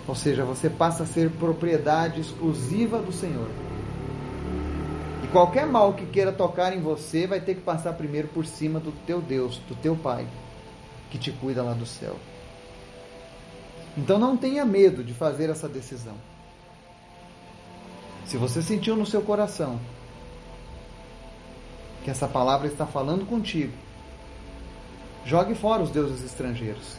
Ou 0.08 0.14
seja, 0.14 0.46
você 0.46 0.70
passa 0.70 1.04
a 1.04 1.06
ser 1.06 1.32
propriedade 1.32 2.22
exclusiva 2.22 3.00
do 3.00 3.12
Senhor. 3.12 3.50
E 5.24 5.28
qualquer 5.28 5.66
mal 5.66 5.94
que 5.94 6.06
queira 6.06 6.32
tocar 6.32 6.76
em 6.76 6.80
você 6.80 7.26
vai 7.26 7.42
ter 7.42 7.56
que 7.56 7.62
passar 7.62 7.94
primeiro 7.94 8.28
por 8.28 8.46
cima 8.46 8.80
do 8.80 8.92
teu 9.06 9.20
Deus, 9.20 9.58
do 9.68 9.76
teu 9.76 9.96
Pai, 9.96 10.28
que 11.10 11.18
te 11.18 11.32
cuida 11.32 11.64
lá 11.64 11.74
do 11.74 11.86
céu. 11.86 12.16
Então 13.98 14.20
não 14.20 14.38
tenha 14.38 14.64
medo 14.64 15.04
de 15.04 15.14
fazer 15.14 15.50
essa 15.50 15.68
decisão. 15.68 16.16
Se 18.26 18.38
você 18.38 18.62
sentiu 18.62 18.96
no 18.96 19.06
seu 19.06 19.22
coração 19.22 19.80
que 22.04 22.12
essa 22.12 22.28
palavra 22.28 22.68
está 22.68 22.86
falando 22.86 23.26
contigo, 23.26 23.74
jogue 25.26 25.56
fora 25.56 25.82
os 25.82 25.90
deuses 25.90 26.24
estrangeiros 26.24 26.98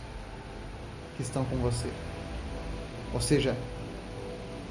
que 1.17 1.23
estão 1.23 1.45
com 1.45 1.57
você. 1.57 1.89
Ou 3.13 3.21
seja, 3.21 3.57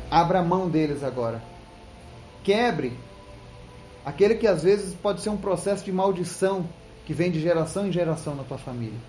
abra 0.10 0.41
mão 0.41 0.69
deles 0.69 1.04
agora. 1.04 1.41
Quebre 2.43 2.98
Aquele 4.06 4.36
que 4.36 4.45
às 4.45 4.62
vezes 4.62 4.93
pode 4.93 5.21
ser 5.21 5.30
um 5.30 5.38
processo 5.38 5.84
de 5.84 5.91
maldição 5.91 6.69
que 7.06 7.13
vem 7.13 7.32
de 7.32 7.41
geração 7.41 7.88
em 7.88 7.91
geração 7.91 8.36
na 8.36 8.43
tua 8.43 8.60
família. 8.60 9.00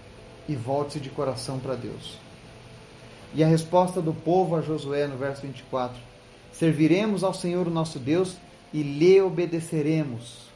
E 0.48 0.56
volte-se 0.56 1.00
de 1.00 1.10
coração 1.10 1.58
para 1.58 1.74
Deus. 1.74 2.16
E 3.34 3.44
a 3.44 3.46
resposta 3.46 4.00
do 4.00 4.14
povo 4.14 4.56
a 4.56 4.62
Josué 4.62 5.06
no 5.06 5.18
verso 5.18 5.42
24: 5.42 6.00
Serviremos 6.50 7.22
ao 7.22 7.34
Senhor 7.34 7.66
o 7.66 7.70
nosso 7.70 7.98
Deus 7.98 8.38
e 8.72 8.82
lhe 8.82 9.20
obedeceremos. 9.20 10.46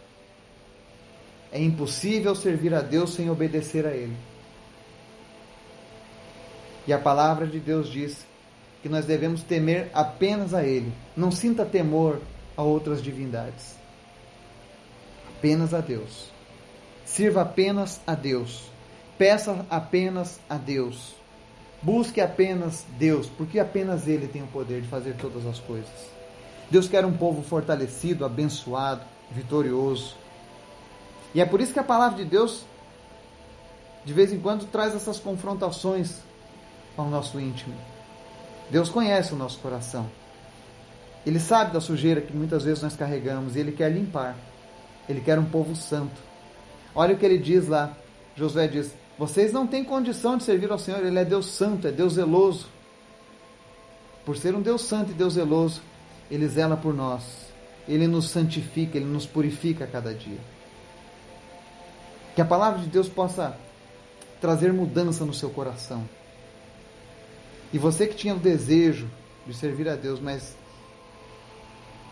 É 1.53 1.61
impossível 1.61 2.35
servir 2.35 2.73
a 2.73 2.81
Deus 2.81 3.11
sem 3.11 3.29
obedecer 3.29 3.85
a 3.85 3.91
Ele. 3.91 4.17
E 6.87 6.93
a 6.93 6.99
palavra 6.99 7.47
de 7.47 7.59
Deus 7.59 7.91
diz 7.91 8.25
que 8.83 8.89
nós 8.89 9.05
devemos 9.05 9.43
temer 9.43 9.91
apenas 9.93 10.55
a 10.55 10.65
Ele. 10.65 10.93
Não 11.17 11.31
sinta 11.31 11.65
temor 11.65 12.21
a 12.57 12.63
outras 12.63 13.03
divindades 13.03 13.81
apenas 15.41 15.73
a 15.73 15.81
Deus. 15.81 16.31
Sirva 17.07 17.41
apenas 17.41 17.99
a 18.07 18.15
Deus. 18.15 18.65
Peça 19.17 19.65
apenas 19.71 20.39
a 20.49 20.57
Deus. 20.57 21.15
Busque 21.83 22.21
apenas 22.21 22.85
Deus, 22.99 23.27
porque 23.27 23.59
apenas 23.59 24.07
Ele 24.07 24.29
tem 24.29 24.43
o 24.43 24.47
poder 24.47 24.83
de 24.83 24.89
fazer 24.89 25.15
todas 25.17 25.47
as 25.47 25.59
coisas. 25.59 25.91
Deus 26.71 26.87
quer 26.87 27.07
um 27.07 27.17
povo 27.17 27.43
fortalecido, 27.43 28.25
abençoado, 28.25 29.01
vitorioso. 29.31 30.15
E 31.35 31.41
é 31.41 31.47
por 31.47 31.61
isso 31.61 31.73
que 31.73 31.79
a 31.79 31.85
palavra 31.85 32.19
de 32.19 32.27
Deus, 32.27 32.67
de 34.05 34.13
vez 34.13 34.31
em 34.31 34.39
quando, 34.39 34.71
traz 34.71 34.95
essas 34.95 35.19
confrontações 35.19 36.19
ao 36.99 37.09
nosso 37.09 37.41
íntimo. 37.41 37.75
Deus 38.71 38.89
conhece 38.89 39.33
o 39.33 39.37
nosso 39.37 39.59
coração. 39.59 40.09
Ele 41.27 41.39
sabe 41.39 41.73
da 41.73 41.81
sujeira 41.81 42.21
que 42.21 42.35
muitas 42.35 42.65
vezes 42.65 42.83
nós 42.83 42.97
carregamos 42.97 43.57
e 43.57 43.59
Ele 43.61 43.73
quer 43.73 43.91
limpar. 43.91 44.37
Ele 45.09 45.21
quer 45.21 45.39
um 45.39 45.45
povo 45.45 45.75
santo. 45.75 46.21
Olha 46.95 47.15
o 47.15 47.19
que 47.19 47.27
ele 47.27 47.39
diz 47.39 47.69
lá. 47.69 47.97
Josué 48.37 48.69
diz: 48.69 48.95
Vocês 49.19 49.53
não 49.53 49.67
têm 49.67 49.85
condição 49.85 50.37
de 50.37 50.45
servir 50.45 50.71
ao 50.71 50.79
Senhor, 50.79 51.05
Ele 51.05 51.19
é 51.19 51.25
Deus 51.25 51.47
santo, 51.47 51.87
é 51.87 51.93
Deus 51.93 52.15
zeloso. 52.15 52.69
Por 54.25 54.37
ser 54.37 54.55
um 54.55 54.63
Deus 54.63 54.83
santo 54.83 55.11
e 55.11 55.15
Deus 55.15 55.35
zeloso, 55.35 55.83
Ele 56.31 56.47
zela 56.47 56.77
por 56.77 56.95
nós. 56.95 57.23
Ele 57.89 58.07
nos 58.07 58.31
santifica, 58.31 58.97
Ele 58.97 59.07
nos 59.07 59.27
purifica 59.27 59.85
a 59.85 59.89
cada 59.89 60.15
dia. 60.15 60.39
Que 62.35 62.41
a 62.41 62.45
palavra 62.45 62.81
de 62.81 62.87
Deus 62.87 63.09
possa 63.09 63.57
trazer 64.41 64.73
mudança 64.73 65.25
no 65.25 65.35
seu 65.35 65.51
coração. 65.51 66.05
E 67.73 67.79
você 67.79 68.07
que 68.07 68.15
tinha 68.15 68.35
o 68.35 68.39
desejo 68.39 69.09
de 69.47 69.55
servir 69.55 69.89
a 69.89 69.95
Deus, 69.95 70.21
mas 70.21 70.57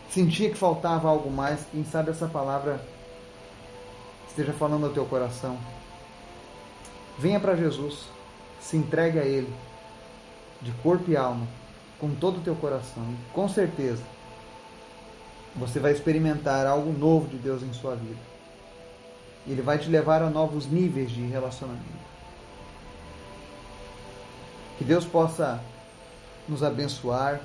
sentia 0.09 0.49
que 0.49 0.57
faltava 0.57 1.09
algo 1.09 1.29
mais, 1.29 1.65
quem 1.71 1.83
sabe 1.83 2.11
essa 2.11 2.27
palavra 2.27 2.83
esteja 4.27 4.53
falando 4.53 4.85
ao 4.85 4.93
teu 4.93 5.05
coração. 5.05 5.57
Venha 7.17 7.39
para 7.39 7.55
Jesus, 7.55 8.05
se 8.61 8.77
entregue 8.77 9.19
a 9.19 9.25
Ele, 9.25 9.53
de 10.61 10.71
corpo 10.83 11.11
e 11.11 11.17
alma, 11.17 11.45
com 11.99 12.15
todo 12.15 12.37
o 12.37 12.41
teu 12.41 12.55
coração. 12.55 13.03
E 13.03 13.33
com 13.33 13.49
certeza, 13.49 14.03
você 15.55 15.79
vai 15.79 15.91
experimentar 15.91 16.65
algo 16.65 16.91
novo 16.97 17.27
de 17.27 17.37
Deus 17.37 17.61
em 17.61 17.73
sua 17.73 17.95
vida. 17.95 18.19
Ele 19.45 19.61
vai 19.61 19.77
te 19.77 19.89
levar 19.89 20.21
a 20.21 20.29
novos 20.29 20.65
níveis 20.65 21.11
de 21.11 21.21
relacionamento. 21.21 21.83
Que 24.79 24.85
Deus 24.85 25.03
possa 25.03 25.61
nos 26.47 26.63
abençoar, 26.63 27.41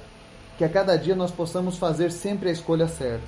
que 0.57 0.65
a 0.65 0.69
cada 0.69 0.97
dia 0.97 1.17
nós 1.17 1.33
possamos 1.33 1.77
fazer 1.77 2.13
sempre 2.13 2.49
a 2.49 2.53
escolha 2.53 2.87
certa, 2.87 3.27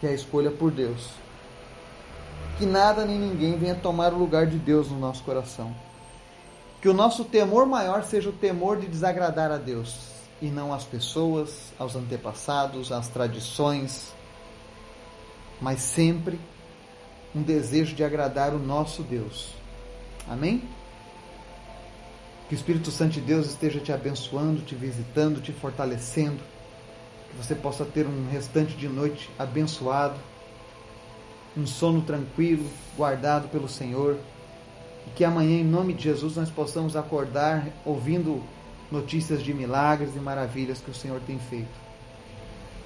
que 0.00 0.06
é 0.06 0.10
a 0.10 0.14
escolha 0.14 0.50
por 0.50 0.70
Deus. 0.70 1.10
Que 2.56 2.64
nada 2.64 3.04
nem 3.04 3.18
ninguém 3.18 3.58
venha 3.58 3.74
tomar 3.74 4.14
o 4.14 4.18
lugar 4.18 4.46
de 4.46 4.56
Deus 4.56 4.90
no 4.90 4.98
nosso 4.98 5.22
coração. 5.22 5.76
Que 6.80 6.88
o 6.88 6.94
nosso 6.94 7.26
temor 7.26 7.66
maior 7.66 8.04
seja 8.04 8.30
o 8.30 8.32
temor 8.32 8.80
de 8.80 8.86
desagradar 8.86 9.52
a 9.52 9.58
Deus 9.58 10.08
e 10.40 10.46
não 10.46 10.72
às 10.72 10.84
pessoas, 10.84 11.74
aos 11.78 11.94
antepassados, 11.94 12.90
às 12.90 13.08
tradições, 13.08 14.14
mas 15.60 15.80
sempre 15.80 16.40
um 17.34 17.42
desejo 17.42 17.94
de 17.94 18.02
agradar 18.02 18.54
o 18.54 18.58
nosso 18.58 19.02
Deus. 19.02 19.50
Amém? 20.26 20.62
Que 22.48 22.54
o 22.54 22.56
Espírito 22.56 22.90
Santo 22.90 23.12
de 23.12 23.20
Deus 23.20 23.46
esteja 23.46 23.78
te 23.78 23.92
abençoando, 23.92 24.62
te 24.62 24.74
visitando, 24.74 25.40
te 25.40 25.52
fortalecendo. 25.52 26.38
Que 27.30 27.36
você 27.36 27.54
possa 27.54 27.84
ter 27.84 28.06
um 28.06 28.28
restante 28.30 28.74
de 28.74 28.88
noite 28.88 29.30
abençoado, 29.38 30.16
um 31.56 31.66
sono 31.66 32.00
tranquilo, 32.02 32.64
guardado 32.96 33.48
pelo 33.48 33.68
Senhor. 33.68 34.16
E 35.06 35.10
que 35.10 35.24
amanhã, 35.24 35.60
em 35.60 35.64
nome 35.64 35.92
de 35.92 36.04
Jesus, 36.04 36.36
nós 36.36 36.50
possamos 36.50 36.96
acordar 36.96 37.68
ouvindo 37.84 38.42
notícias 38.90 39.42
de 39.42 39.52
milagres 39.52 40.16
e 40.16 40.18
maravilhas 40.18 40.80
que 40.80 40.90
o 40.90 40.94
Senhor 40.94 41.20
tem 41.26 41.38
feito. 41.38 41.88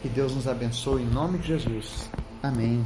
Que 0.02 0.08
Deus 0.08 0.34
nos 0.34 0.48
abençoe 0.48 1.02
em 1.02 1.06
nome 1.06 1.38
de 1.38 1.46
Jesus. 1.46 2.10
Amém. 2.42 2.84